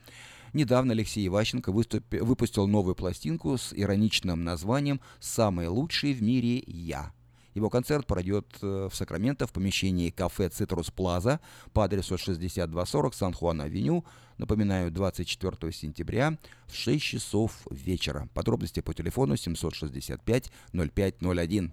Недавно 0.52 0.92
Алексей 0.92 1.26
Иващенко 1.26 1.72
выступ... 1.72 2.04
выпустил 2.12 2.66
новую 2.66 2.94
пластинку 2.94 3.56
с 3.56 3.72
ироничным 3.74 4.44
названием 4.44 5.00
«Самый 5.20 5.68
лучший 5.68 6.12
в 6.12 6.22
мире 6.22 6.62
я». 6.66 7.12
Его 7.54 7.68
концерт 7.68 8.06
пройдет 8.06 8.46
э, 8.62 8.88
в 8.90 8.94
Сакраменто 8.94 9.46
в 9.46 9.52
помещении 9.52 10.10
кафе 10.10 10.48
«Цитрус 10.48 10.90
Плаза» 10.90 11.40
по 11.72 11.84
адресу 11.84 12.16
6240 12.16 13.14
Сан-Хуан-Авеню. 13.14 14.04
Напоминаю, 14.38 14.90
24 14.90 15.72
сентября 15.72 16.38
в 16.66 16.74
6 16.74 17.02
часов 17.02 17.66
вечера. 17.70 18.28
Подробности 18.32 18.80
по 18.80 18.94
телефону 18.94 19.36
765 19.36 20.50
0501. 20.72 21.72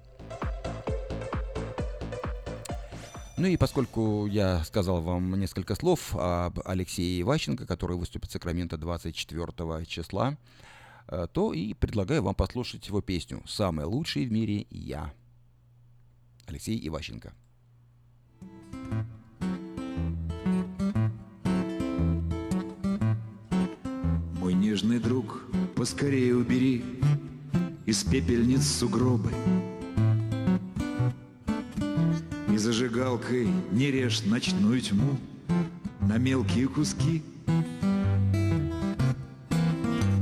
Ну 3.38 3.48
и 3.48 3.56
поскольку 3.56 4.26
я 4.26 4.62
сказал 4.66 5.02
вам 5.02 5.40
несколько 5.40 5.76
слов 5.76 6.14
об 6.14 6.60
Алексее 6.66 7.22
Иващенко, 7.22 7.66
который 7.66 7.96
выступит 7.96 8.30
в 8.30 8.34
Сакраменто 8.34 8.78
24 8.78 9.86
числа, 9.86 10.38
э, 11.08 11.26
то 11.32 11.54
и 11.54 11.74
предлагаю 11.74 12.22
вам 12.22 12.36
послушать 12.36 12.86
его 12.90 13.02
песню 13.02 13.42
«Самый 13.48 13.86
лучший 13.86 14.26
в 14.26 14.32
мире 14.34 14.68
я». 14.70 15.14
Алексей 16.50 16.80
Иващенко. 16.88 17.32
Мой 24.40 24.54
нежный 24.56 25.00
друг, 25.00 25.44
поскорее 25.76 26.36
убери 26.36 26.84
из 27.86 28.04
пепельниц 28.04 28.66
сугробы. 28.66 29.32
И 32.52 32.58
зажигалкой 32.58 33.48
не 33.72 33.92
режь 33.92 34.24
ночную 34.26 34.82
тьму 34.82 35.20
на 36.02 36.18
мелкие 36.18 36.68
куски. 36.68 37.22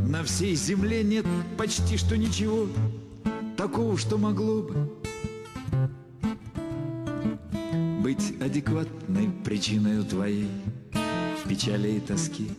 На 0.10 0.24
всей 0.26 0.56
земле 0.56 1.06
нет 1.06 1.26
почти 1.58 1.96
что 1.96 2.18
ничего 2.18 2.68
такого, 3.56 3.98
что 3.98 4.18
могло 4.18 4.62
бы 4.62 5.07
быть 8.08 8.42
адекватной 8.42 9.30
причиной 9.44 10.02
твоей 10.02 10.50
печали 11.46 11.90
и 11.90 12.00
тоски. 12.00 12.50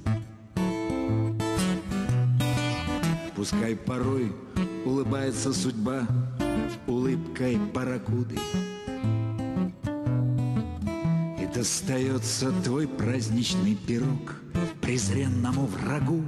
Пускай 3.34 3.74
порой 3.74 4.30
улыбается 4.84 5.54
судьба 5.54 6.06
улыбкой 6.86 7.58
паракуды. 7.72 8.36
И 11.40 11.46
достается 11.54 12.52
твой 12.62 12.86
праздничный 12.86 13.74
пирог 13.74 14.34
презренному 14.82 15.64
врагу. 15.64 16.24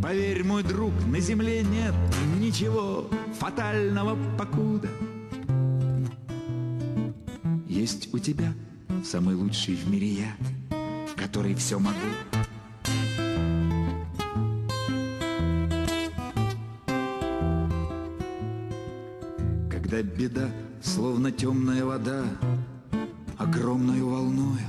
Поверь, 0.00 0.44
мой 0.44 0.62
друг, 0.62 0.92
на 1.04 1.18
земле 1.18 1.64
нет 1.64 1.94
ничего 2.38 3.10
фатального 3.40 4.16
покуда— 4.38 4.88
у 8.12 8.18
тебя 8.18 8.52
самый 9.04 9.34
лучший 9.34 9.74
в 9.74 9.88
мире 9.90 10.06
я, 10.06 10.36
который 11.16 11.54
все 11.54 11.78
могу. 11.78 11.96
Когда 19.70 20.02
беда, 20.02 20.50
словно 20.82 21.32
темная 21.32 21.84
вода, 21.84 22.24
огромную 23.38 24.06
волною, 24.06 24.68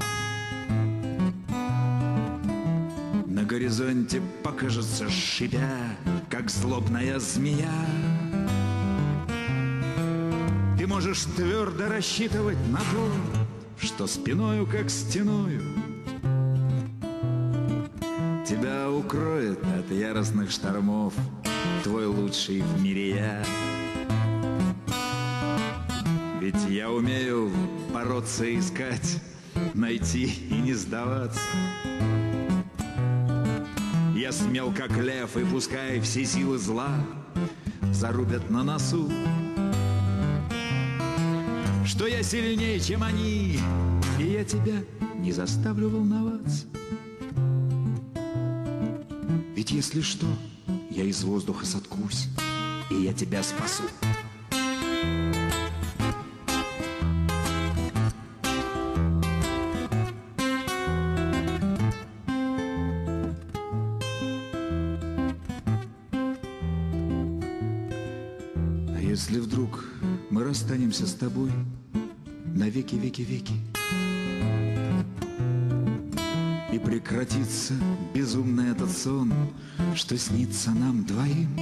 на 3.26 3.44
горизонте 3.44 4.22
покажется 4.42 5.10
шипя, 5.10 5.98
как 6.30 6.50
злобная 6.50 7.20
змея. 7.20 8.13
Можешь 10.94 11.24
твердо 11.36 11.88
рассчитывать 11.90 12.60
на 12.70 12.78
то, 12.78 13.12
что 13.80 14.06
спиною 14.06 14.68
как 14.68 14.92
стеною 14.92 15.64
Тебя 18.48 18.92
укроет 18.92 19.58
от 19.76 19.92
яростных 19.92 20.52
штормов 20.52 21.16
твой 21.82 22.06
лучший 22.06 22.62
в 22.62 22.84
мире 22.84 23.10
я. 23.10 23.44
Ведь 26.40 26.64
я 26.70 26.92
умею 26.92 27.52
бороться 27.92 28.46
искать, 28.56 29.20
найти 29.74 30.26
и 30.26 30.54
не 30.54 30.74
сдаваться. 30.74 31.42
Я 34.16 34.32
смел 34.32 34.72
как 34.72 34.96
лев, 34.96 35.38
и 35.38 35.44
пускай 35.44 36.00
все 36.02 36.24
силы 36.24 36.60
зла 36.60 36.92
зарубят 37.92 38.50
на 38.50 38.64
носу, 38.64 39.10
что 41.94 42.08
я 42.08 42.24
сильнее, 42.24 42.80
чем 42.80 43.04
они, 43.04 43.60
и 44.18 44.24
я 44.24 44.44
тебя 44.44 44.84
не 45.16 45.32
заставлю 45.32 45.90
волноваться. 45.90 46.66
Ведь 49.56 49.70
если 49.70 50.02
что, 50.02 50.26
я 50.90 51.04
из 51.04 51.24
воздуха 51.24 51.68
соткусь, 51.68 52.30
и 52.90 52.96
я 52.96 53.14
тебя 53.14 53.44
спасу. 53.44 53.84
Веки, 72.98 73.22
веки, 73.22 73.22
веки. 73.22 73.54
И 76.72 76.80
прекратится 76.80 77.74
безумный 78.14 78.72
этот 78.72 78.92
сон, 78.92 79.34
что 79.96 80.18
снится 80.18 80.72
нам 80.72 81.04
двоим. 81.04 81.56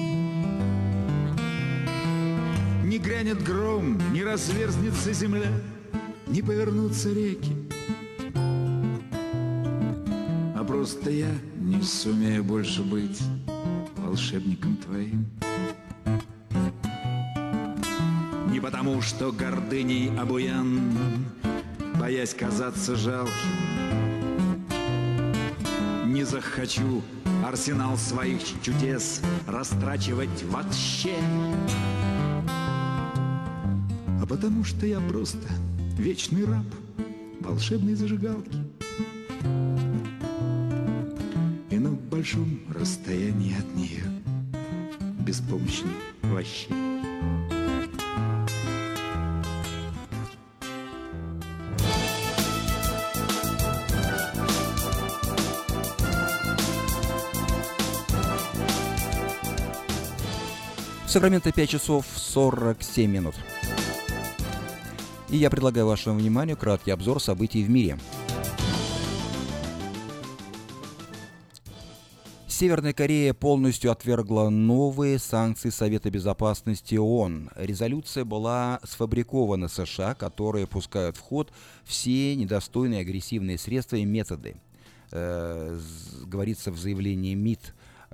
Не 2.85 2.97
грянет 2.97 3.43
гром, 3.43 3.97
не 4.13 4.23
разверзнется 4.23 5.13
земля, 5.13 5.51
не 6.27 6.41
повернутся 6.41 7.09
реки. 7.09 7.55
А 10.55 10.63
просто 10.65 11.09
я 11.09 11.31
не 11.57 11.81
сумею 11.81 12.43
больше 12.43 12.83
быть 12.83 13.19
волшебником 13.97 14.77
твоим. 14.77 15.27
Потому, 18.61 19.01
что 19.01 19.31
гордыней 19.31 20.15
обуян, 20.19 20.79
Боясь 21.99 22.33
казаться 22.33 22.95
жалким, 22.95 23.33
Не 26.05 26.23
захочу 26.23 27.01
арсенал 27.43 27.97
своих 27.97 28.39
чудес 28.61 29.21
Растрачивать 29.47 30.43
вообще. 30.43 31.15
А 34.21 34.25
потому 34.27 34.63
что 34.63 34.85
я 34.85 34.99
просто 34.99 35.47
вечный 35.97 36.45
раб 36.45 36.65
Волшебной 37.39 37.95
зажигалки. 37.95 38.57
И 41.71 41.79
на 41.79 41.91
большом 41.91 42.59
расстоянии 42.69 43.57
от 43.57 43.75
нее 43.75 44.03
Беспомощный 45.25 45.89
вообще. 46.21 46.90
Сакраменто 61.11 61.51
5 61.51 61.69
часов 61.69 62.05
47 62.15 63.11
минут. 63.11 63.35
И 65.27 65.35
я 65.35 65.49
предлагаю 65.49 65.85
вашему 65.85 66.17
вниманию 66.17 66.55
краткий 66.55 66.91
обзор 66.91 67.21
событий 67.21 67.65
в 67.65 67.69
мире. 67.69 67.99
Северная 72.47 72.93
Корея 72.93 73.33
полностью 73.33 73.91
отвергла 73.91 74.47
новые 74.47 75.19
санкции 75.19 75.69
Совета 75.69 76.09
Безопасности 76.09 76.95
ООН. 76.95 77.49
Резолюция 77.57 78.23
была 78.23 78.79
сфабрикована 78.85 79.67
США, 79.67 80.15
которые 80.15 80.65
пускают 80.65 81.17
в 81.17 81.19
ход 81.19 81.51
все 81.83 82.33
недостойные 82.37 83.01
агрессивные 83.01 83.57
средства 83.57 83.97
и 83.97 84.05
методы. 84.05 84.55
Э, 85.11 85.77
говорится 86.25 86.71
в 86.71 86.77
заявлении 86.77 87.33
МИД 87.33 87.73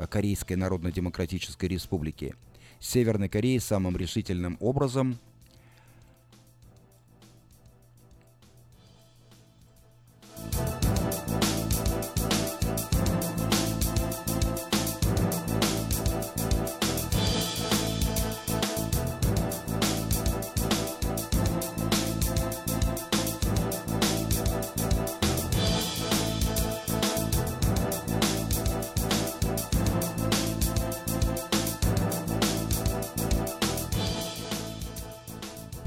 Корейской 0.10 0.54
Народно-Демократической 0.54 1.68
Республики. 1.68 2.34
Северной 2.80 3.30
Корея 3.30 3.60
самым 3.60 3.98
решительным 3.98 4.58
образом 4.60 5.18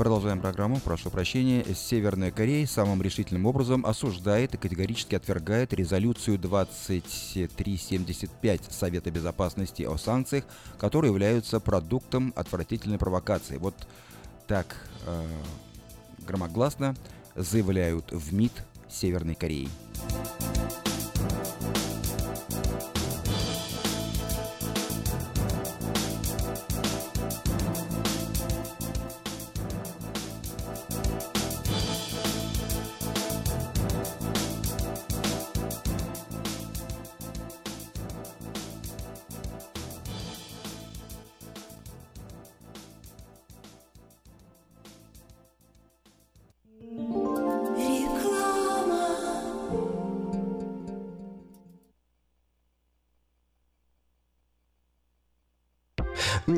Продолжаем 0.01 0.41
программу. 0.41 0.81
Прошу 0.81 1.11
прощения. 1.11 1.63
Северная 1.75 2.31
Корея 2.31 2.67
самым 2.67 3.03
решительным 3.03 3.45
образом 3.45 3.85
осуждает 3.85 4.55
и 4.55 4.57
категорически 4.57 5.15
отвергает 5.15 5.75
резолюцию 5.75 6.39
2375 6.39 8.61
Совета 8.71 9.11
Безопасности 9.11 9.83
о 9.83 9.99
санкциях, 9.99 10.45
которые 10.79 11.11
являются 11.11 11.61
продуктом 11.61 12.33
отвратительной 12.35 12.97
провокации. 12.97 13.59
Вот 13.59 13.75
так 14.47 14.75
э, 15.07 15.23
громогласно 16.27 16.97
заявляют 17.35 18.11
в 18.11 18.33
МИД 18.33 18.53
Северной 18.89 19.35
Кореи. 19.35 19.69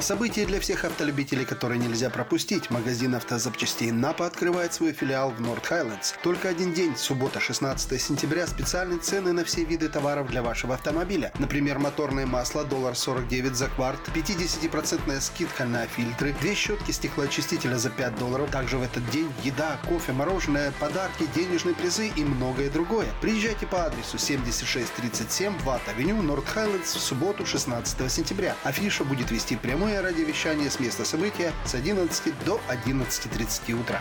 Событие 0.00 0.46
для 0.46 0.60
всех 0.60 0.84
автолюбителей, 0.84 1.44
которое 1.44 1.78
нельзя 1.78 2.08
пропустить. 2.08 2.70
Магазин 2.70 3.14
автозапчастей 3.14 3.90
NAPA 3.90 4.26
открывает 4.26 4.72
свой 4.72 4.92
филиал 4.92 5.30
в 5.30 5.40
North 5.42 5.66
Highlands. 5.66 6.14
Только 6.22 6.48
один 6.48 6.72
день, 6.72 6.96
суббота, 6.96 7.38
16 7.38 8.00
сентября, 8.00 8.46
специальные 8.46 8.98
цены 9.00 9.32
на 9.32 9.44
все 9.44 9.62
виды 9.62 9.88
товаров 9.88 10.28
для 10.28 10.42
вашего 10.42 10.74
автомобиля. 10.74 11.32
Например, 11.38 11.78
моторное 11.78 12.24
масло, 12.24 12.64
доллар 12.64 12.96
49 12.96 13.54
за 13.54 13.68
кварт, 13.68 14.00
50% 14.14 15.20
скидка 15.20 15.66
на 15.66 15.86
фильтры, 15.86 16.34
две 16.40 16.54
щетки 16.54 16.92
стеклоочистителя 16.92 17.76
за 17.76 17.90
5 17.90 18.18
долларов. 18.18 18.50
Также 18.50 18.78
в 18.78 18.82
этот 18.82 19.08
день 19.10 19.30
еда, 19.44 19.78
кофе, 19.86 20.12
мороженое, 20.12 20.72
подарки, 20.80 21.28
денежные 21.34 21.74
призы 21.74 22.08
и 22.08 22.24
многое 22.24 22.70
другое. 22.70 23.08
Приезжайте 23.20 23.66
по 23.66 23.84
адресу 23.84 24.18
7637 24.18 25.58
Ватт-авеню, 25.62 26.22
Норт 26.22 26.48
Хайлендс 26.48 26.94
в 26.94 27.00
субботу, 27.00 27.44
16 27.44 28.10
сентября. 28.10 28.56
Афиша 28.64 29.04
будет 29.04 29.30
вести 29.30 29.39
прямое 29.62 30.02
радиовещание 30.02 30.70
с 30.70 30.80
места 30.80 31.04
события 31.04 31.52
с 31.64 31.74
11 31.74 32.32
до 32.44 32.60
11.30 32.68 33.80
утра. 33.80 34.00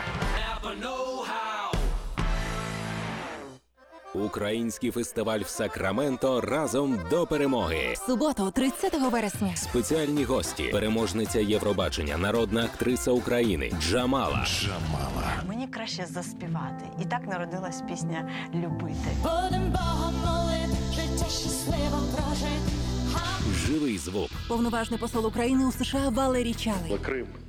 Український 4.13 4.91
фестиваль 4.91 5.39
в 5.39 5.49
Сакраменто 5.49 6.41
разом 6.41 6.99
до 7.09 7.27
перемоги. 7.27 7.93
В 7.93 7.97
суботу, 7.97 8.51
30 8.51 8.93
вересня. 9.11 9.55
Спеціальні 9.55 10.23
гості, 10.23 10.63
переможниця 10.63 11.39
Євробачення, 11.39 12.17
народна 12.17 12.63
актриса 12.65 13.11
України 13.11 13.71
Джамала. 13.81 14.45
Джамала. 14.45 15.43
Мені 15.47 15.67
краще 15.67 16.05
заспівати. 16.05 16.85
І 17.01 17.05
так 17.05 17.27
народилась 17.27 17.81
пісня 17.89 18.29
Любити. 18.53 19.09
Будем 19.23 19.71
Богом 19.71 20.15
молити, 20.25 20.77
життя 20.95 21.25
щасливо 21.29 21.99
прожити. 22.15 22.88
Живий 23.69 23.97
звук. 23.97 24.29
Повноважний 24.47 24.99
посол 24.99 25.25
України 25.27 25.65
у 25.65 25.71
США 25.71 26.09
Валерій 26.09 26.53
Чалий. 26.53 26.97
Крим 27.05 27.27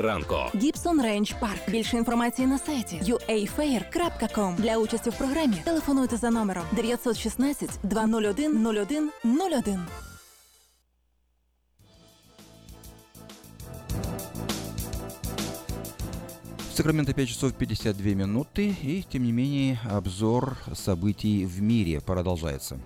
ранку. 0.00 0.34
Гібсон 0.54 1.02
Рейндж 1.02 1.32
Парк. 1.40 1.70
Більше 1.70 1.96
інформації 1.96 2.48
на 2.48 2.58
сайті 2.58 3.00
uafair.com. 3.04 4.56
Для 4.56 4.78
участі 4.78 5.10
в 5.10 5.18
програмі 5.18 5.56
телефонуйте 5.64 6.16
за 6.16 6.30
номером 6.30 6.64
916 6.72 7.70
201 7.82 8.66
01 8.66 9.10
01. 9.24 9.80
В 16.74 16.76
Сакраменто 16.76 17.12
5 17.14 17.28
часов 17.28 17.52
52 17.52 18.14
минуты, 18.14 18.74
и 18.82 19.04
тем 19.08 19.22
не 19.22 19.32
менее 19.32 19.78
обзор 19.88 20.56
событий 20.74 21.46
в 21.46 21.62
мире 21.62 22.00
продолжается. 22.00 22.78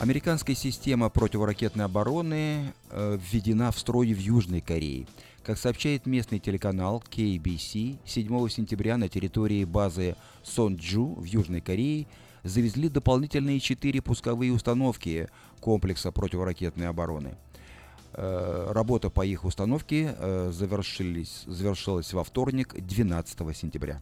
Американская 0.00 0.54
система 0.54 1.10
противоракетной 1.10 1.84
обороны 1.84 2.72
э, 2.90 3.18
введена 3.20 3.72
в 3.72 3.78
строй 3.80 4.12
в 4.12 4.18
Южной 4.18 4.60
Корее. 4.60 5.08
Как 5.42 5.58
сообщает 5.58 6.06
местный 6.06 6.38
телеканал 6.38 7.02
KBC, 7.10 7.98
7 8.04 8.48
сентября 8.48 8.96
на 8.96 9.08
территории 9.08 9.64
базы 9.64 10.14
Сонджу 10.44 11.14
в 11.16 11.24
Южной 11.24 11.60
Корее 11.60 12.06
завезли 12.44 12.88
дополнительные 12.88 13.58
четыре 13.58 14.00
пусковые 14.00 14.52
установки 14.52 15.28
комплекса 15.60 16.12
противоракетной 16.12 16.88
обороны. 16.88 17.36
Э, 18.12 18.70
работа 18.70 19.10
по 19.10 19.26
их 19.26 19.44
установке 19.44 20.14
э, 20.16 20.52
завершилась 20.52 22.12
во 22.12 22.22
вторник, 22.22 22.76
12 22.78 23.56
сентября. 23.56 24.00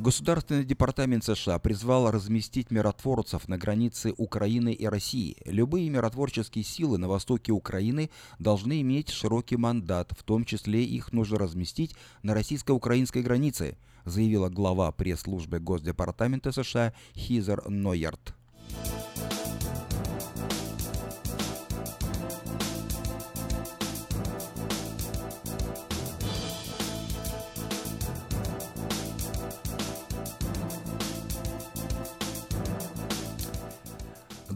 Государственный 0.00 0.64
департамент 0.64 1.24
США 1.24 1.58
призвал 1.58 2.10
разместить 2.10 2.70
миротворцев 2.70 3.48
на 3.48 3.58
границе 3.58 4.14
Украины 4.16 4.72
и 4.72 4.86
России. 4.86 5.36
Любые 5.44 5.90
миротворческие 5.90 6.64
силы 6.64 6.96
на 6.96 7.06
востоке 7.06 7.52
Украины 7.52 8.08
должны 8.38 8.80
иметь 8.80 9.10
широкий 9.10 9.58
мандат, 9.58 10.12
в 10.18 10.22
том 10.22 10.46
числе 10.46 10.82
их 10.82 11.12
нужно 11.12 11.38
разместить 11.38 11.94
на 12.22 12.32
российско-украинской 12.32 13.20
границе, 13.20 13.76
заявила 14.06 14.48
глава 14.48 14.90
пресс-службы 14.90 15.60
Госдепартамента 15.60 16.50
США 16.50 16.94
Хизер 17.14 17.68
Нойерт. 17.68 18.34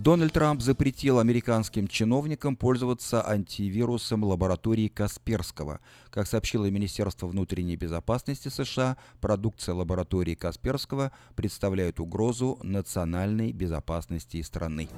Дональд 0.04 0.34
Трамп 0.34 0.60
запретил 0.60 1.18
американским 1.18 1.88
чиновникам 1.88 2.56
пользоваться 2.56 3.26
антивирусом 3.26 4.22
лаборатории 4.22 4.88
Касперского. 4.88 5.80
Как 6.10 6.26
сообщило 6.26 6.70
Министерство 6.70 7.26
внутренней 7.26 7.76
безопасности 7.76 8.50
США, 8.50 8.98
продукция 9.22 9.74
лаборатории 9.74 10.34
Касперского 10.34 11.10
представляет 11.36 12.00
угрозу 12.00 12.58
национальной 12.62 13.52
безопасности 13.52 14.42
страны. 14.42 14.90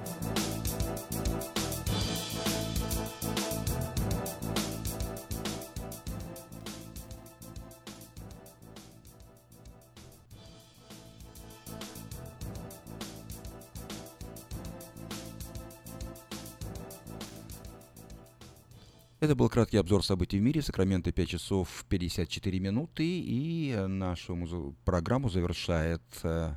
Это 19.27 19.35
был 19.35 19.49
краткий 19.49 19.79
обзор 19.79 20.05
событий 20.05 20.39
в 20.39 20.43
мире. 20.43 20.63
Сакраменто 20.63 21.11
5 21.11 21.29
часов 21.29 21.85
54 21.89 22.61
минуты. 22.61 23.03
И 23.05 23.75
нашу 23.89 24.37
музы- 24.37 24.73
программу 24.85 25.29
завершает 25.31 26.01
э, 26.23 26.55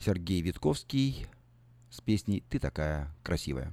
Сергей 0.00 0.42
Витковский 0.42 1.28
с 1.88 2.00
песней 2.00 2.42
«Ты 2.50 2.58
такая 2.58 3.14
красивая». 3.22 3.72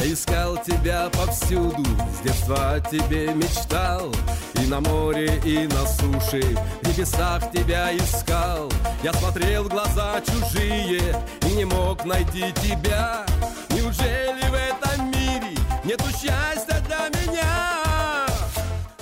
Я 0.00 0.14
искал 0.14 0.56
тебя 0.64 1.10
повсюду, 1.10 1.84
с 1.84 2.24
детства 2.24 2.72
о 2.72 2.80
тебе 2.80 3.34
мечтал. 3.34 4.10
И 4.54 4.66
на 4.66 4.80
море, 4.80 5.38
и 5.44 5.66
на 5.66 5.86
суше, 5.86 6.40
в 6.80 6.88
небесах 6.88 7.50
тебя 7.52 7.94
искал. 7.94 8.72
Я 9.02 9.12
смотрел 9.12 9.64
в 9.64 9.68
глаза 9.68 10.22
чужие 10.22 11.02
и 11.42 11.50
не 11.50 11.66
мог 11.66 12.06
найти 12.06 12.50
тебя. 12.62 13.26
Неужели 13.68 14.42
в 14.48 14.54
этом 14.54 15.10
мире 15.10 15.58
нету 15.84 16.06
счастья 16.12 16.82
для 16.86 17.08
меня? 17.20 18.26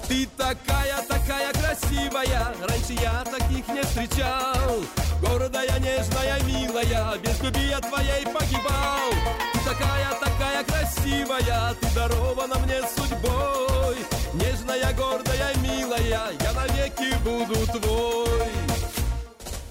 Ты 0.09 0.26
такая, 0.36 1.01
такая 1.09 1.53
красивая, 1.53 2.57
раньше 2.68 2.94
я 3.01 3.22
таких 3.24 3.68
не 3.68 3.82
встречал 3.82 4.82
Гордая, 5.20 5.78
нежная, 5.80 6.40
милая, 6.44 7.18
без 7.18 7.40
любви 7.42 7.74
твоей 7.88 8.24
погибал. 8.26 9.10
Ты 9.52 9.58
такая, 9.60 10.14
такая 10.20 10.64
красивая, 10.64 11.74
ты 11.80 11.86
дарована 11.94 12.56
мне 12.60 12.80
судьбой. 12.96 13.96
Нежная, 14.34 14.92
гордая, 14.94 15.54
милая, 15.56 16.32
я 16.40 16.52
навеки 16.52 17.14
буду 17.24 17.66
твой. 17.78 18.48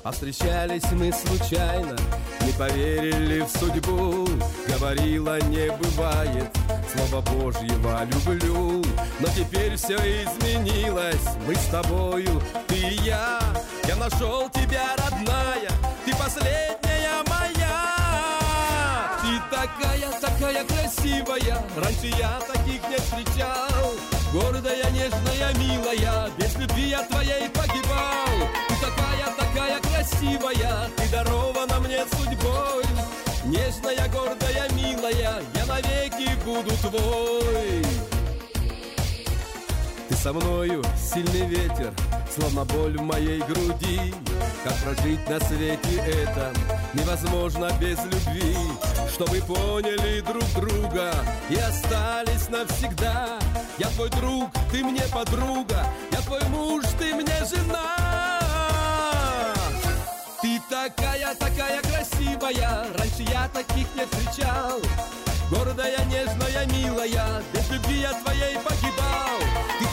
А 0.04 0.12
встречались 0.12 0.90
мы 0.92 1.12
случайно, 1.12 1.98
не 2.42 2.52
поверили 2.54 3.42
в 3.42 3.50
судьбу. 3.50 4.26
Говорила, 4.68 5.40
не 5.42 5.70
бывает, 5.72 6.50
слово 6.98 7.22
Божьего 7.22 8.04
люблю. 8.06 8.84
Но 9.20 9.28
теперь 9.36 9.76
все 9.76 9.96
изменилось, 9.96 11.36
мы 11.46 11.56
с 11.56 11.66
тобою, 11.68 12.42
ты 12.68 12.76
и 12.76 13.02
я. 13.04 13.40
Я 13.88 13.96
нашел 13.96 14.50
тебя, 14.50 14.96
родная, 14.98 15.72
ты 16.06 16.16
последняя 16.16 17.24
моя. 17.28 17.78
Ты 19.22 19.56
такая, 19.56 20.20
такая 20.20 20.66
красивая, 20.66 21.58
раньше 21.76 22.08
я 22.18 22.40
таких 22.52 22.82
не 22.90 22.98
встречал. 22.98 23.94
Гордая, 24.34 24.90
нежная, 24.92 25.54
милая, 25.56 26.30
без 26.38 26.56
любви 26.58 26.90
я 26.90 27.04
твоей 27.04 27.50
погибал. 27.50 28.50
Ты 28.68 28.76
такая, 28.76 29.34
такая 29.38 29.80
красивая, 29.82 30.90
ты 30.98 31.10
дарована 31.10 31.80
мне 31.80 32.04
судьбой 32.12 32.84
Нежная, 33.48 34.10
гордая, 34.10 34.70
милая, 34.74 35.42
я 35.56 35.66
навеки 35.68 36.36
буду 36.44 36.70
твой. 36.82 37.82
Ты 40.10 40.16
со 40.16 40.34
мною 40.34 40.84
сильный 40.98 41.48
ветер, 41.48 41.94
словно 42.30 42.66
боль 42.66 42.98
в 42.98 43.04
моей 43.04 43.40
груди. 43.40 44.14
Как 44.66 44.76
прожить 44.84 45.30
на 45.30 45.40
свете 45.40 45.96
этом 45.96 46.54
невозможно 46.94 47.72
без 47.80 47.98
любви? 48.04 48.58
Чтобы 49.14 49.40
поняли 49.40 50.20
друг 50.20 50.44
друга 50.54 51.14
и 51.50 51.56
остались 51.56 52.50
навсегда. 52.50 53.40
Я 53.78 53.88
твой 53.92 54.10
друг, 54.10 54.52
ты 54.74 54.84
мне 54.84 55.04
подруга, 55.14 55.86
я 56.12 56.20
твой 56.20 56.44
муж, 56.50 56.84
ты 57.00 57.16
мне 57.16 57.46
жена. 57.50 57.96
Ты 60.42 60.62
такая, 60.70 61.34
такая 61.36 61.87
красивая, 62.38 62.86
раньше 62.98 63.24
я 63.24 63.50
таких 63.54 63.88
не 63.96 64.06
встречал. 64.06 64.80
Гордая, 65.50 66.04
нежная, 66.06 66.66
милая, 66.68 67.42
без 67.54 67.70
любви 67.70 68.02
я 68.02 68.14
твоей 68.14 68.58
погибал. 68.58 69.40
Ты 69.80 69.87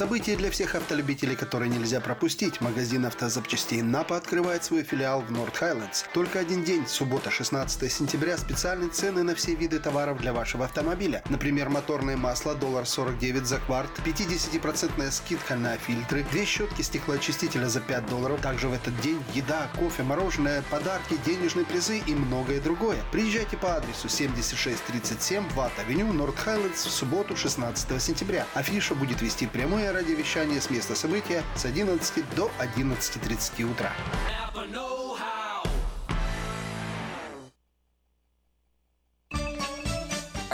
Событие 0.00 0.34
для 0.34 0.50
всех 0.50 0.76
автолюбителей, 0.76 1.36
которые 1.36 1.68
нельзя 1.68 2.00
пропустить. 2.00 2.62
Магазин 2.62 3.04
автозапчастей 3.04 3.82
Напа 3.82 4.16
открывает 4.16 4.64
свой 4.64 4.82
филиал 4.82 5.20
в 5.20 5.30
Норт 5.30 5.58
Хайлендс. 5.58 6.04
Только 6.14 6.38
один 6.38 6.64
день, 6.64 6.86
суббота, 6.88 7.30
16 7.30 7.92
сентября, 7.92 8.38
специальные 8.38 8.88
цены 8.88 9.22
на 9.22 9.34
все 9.34 9.54
виды 9.54 9.78
товаров 9.78 10.18
для 10.18 10.32
вашего 10.32 10.64
автомобиля. 10.64 11.22
Например, 11.28 11.68
моторное 11.68 12.16
масло, 12.16 12.54
доллар 12.54 12.86
49 12.86 13.44
за 13.44 13.58
кварт, 13.58 13.90
50% 14.06 15.10
скидка 15.10 15.54
на 15.54 15.76
фильтры, 15.76 16.24
две 16.32 16.46
щетки 16.46 16.80
стеклоочистителя 16.80 17.68
за 17.68 17.80
5 17.82 18.06
долларов. 18.06 18.40
Также 18.40 18.68
в 18.68 18.72
этот 18.72 18.98
день 19.02 19.22
еда, 19.34 19.68
кофе, 19.78 20.02
мороженое, 20.02 20.62
подарки, 20.70 21.18
денежные 21.26 21.66
призы 21.66 21.98
и 21.98 22.14
многое 22.14 22.62
другое. 22.62 22.96
Приезжайте 23.12 23.58
по 23.58 23.76
адресу 23.76 24.08
7637 24.08 25.46
Ватт-авеню, 25.50 26.10
Норт 26.10 26.38
Хайлендс 26.38 26.86
в 26.86 26.90
субботу, 26.90 27.36
16 27.36 28.02
сентября. 28.02 28.46
Афиша 28.54 28.94
будет 28.94 29.20
вести 29.20 29.46
прямое 29.46 29.89
радиовещание 29.92 30.60
с 30.60 30.70
места 30.70 30.94
события 30.94 31.42
с 31.54 31.64
11 31.64 32.34
до 32.34 32.50
11.30 32.58 33.70
утра. 33.70 33.92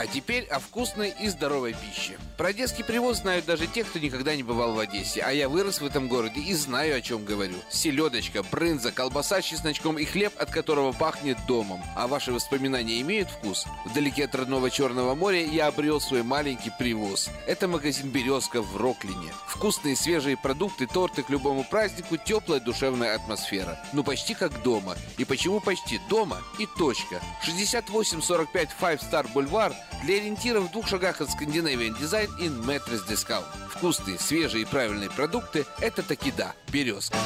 А 0.07 0.13
теперь 0.13 0.45
о 0.45 0.59
вкусной 0.59 1.13
и 1.19 1.27
здоровой 1.27 1.73
пище. 1.73 2.17
Про 2.37 2.53
детский 2.53 2.83
привоз 2.83 3.17
знают 3.17 3.45
даже 3.45 3.67
те, 3.67 3.83
кто 3.83 3.99
никогда 3.99 4.35
не 4.35 4.43
бывал 4.43 4.73
в 4.73 4.79
Одессе. 4.79 5.21
А 5.21 5.31
я 5.31 5.49
вырос 5.49 5.81
в 5.81 5.85
этом 5.85 6.07
городе 6.07 6.39
и 6.39 6.53
знаю, 6.53 6.97
о 6.97 7.01
чем 7.01 7.25
говорю. 7.25 7.55
Селедочка, 7.69 8.43
брынза, 8.43 8.91
колбаса 8.91 9.41
с 9.41 9.45
чесночком 9.45 9.97
и 9.97 10.05
хлеб, 10.05 10.33
от 10.37 10.49
которого 10.49 10.93
пахнет 10.93 11.37
домом. 11.47 11.81
А 11.95 12.07
ваши 12.07 12.31
воспоминания 12.31 13.01
имеют 13.01 13.29
вкус? 13.29 13.65
Вдалеке 13.85 14.25
от 14.25 14.35
родного 14.35 14.69
Черного 14.69 15.13
моря 15.13 15.45
я 15.45 15.67
обрел 15.67 15.99
свой 15.99 16.23
маленький 16.23 16.71
привоз. 16.77 17.29
Это 17.45 17.67
магазин 17.67 18.09
«Березка» 18.09 18.61
в 18.61 18.77
Роклине. 18.77 19.33
Вкусные 19.47 19.95
свежие 19.97 20.37
продукты, 20.37 20.87
торты 20.87 21.23
к 21.23 21.29
любому 21.29 21.65
празднику, 21.65 22.15
теплая 22.17 22.61
душевная 22.61 23.15
атмосфера. 23.15 23.77
Ну 23.91 24.03
почти 24.03 24.35
как 24.35 24.61
дома. 24.63 24.95
И 25.17 25.25
почему 25.25 25.59
почти 25.59 25.99
дома? 26.09 26.37
И 26.59 26.67
точка. 26.77 27.19
6845 27.43 28.69
Five 28.79 29.01
Star 29.01 29.27
Boulevard 29.33 29.75
для 30.03 30.15
ориентира 30.15 30.59
в 30.59 30.71
двух 30.71 30.87
шагах 30.87 31.21
от 31.21 31.29
Scandinavian 31.29 31.97
Design 31.99 32.29
и 32.39 32.47
Mattress 32.47 33.07
Discount. 33.07 33.45
Вкусные, 33.69 34.19
свежие 34.19 34.63
и 34.63 34.65
правильные 34.65 35.09
продукты– 35.09 35.65
это 35.81 36.03
таки 36.03 36.31
да, 36.31 36.55
«Березка». 36.71 37.17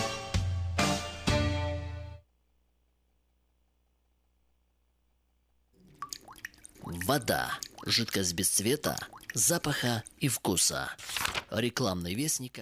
Вода. 7.05 7.51
Жидкость 7.85 8.33
без 8.33 8.49
цвета, 8.49 8.97
запаха 9.33 10.03
и 10.17 10.27
вкуса. 10.27 10.91
Рекламный 11.49 12.13
вестник. 12.13 12.59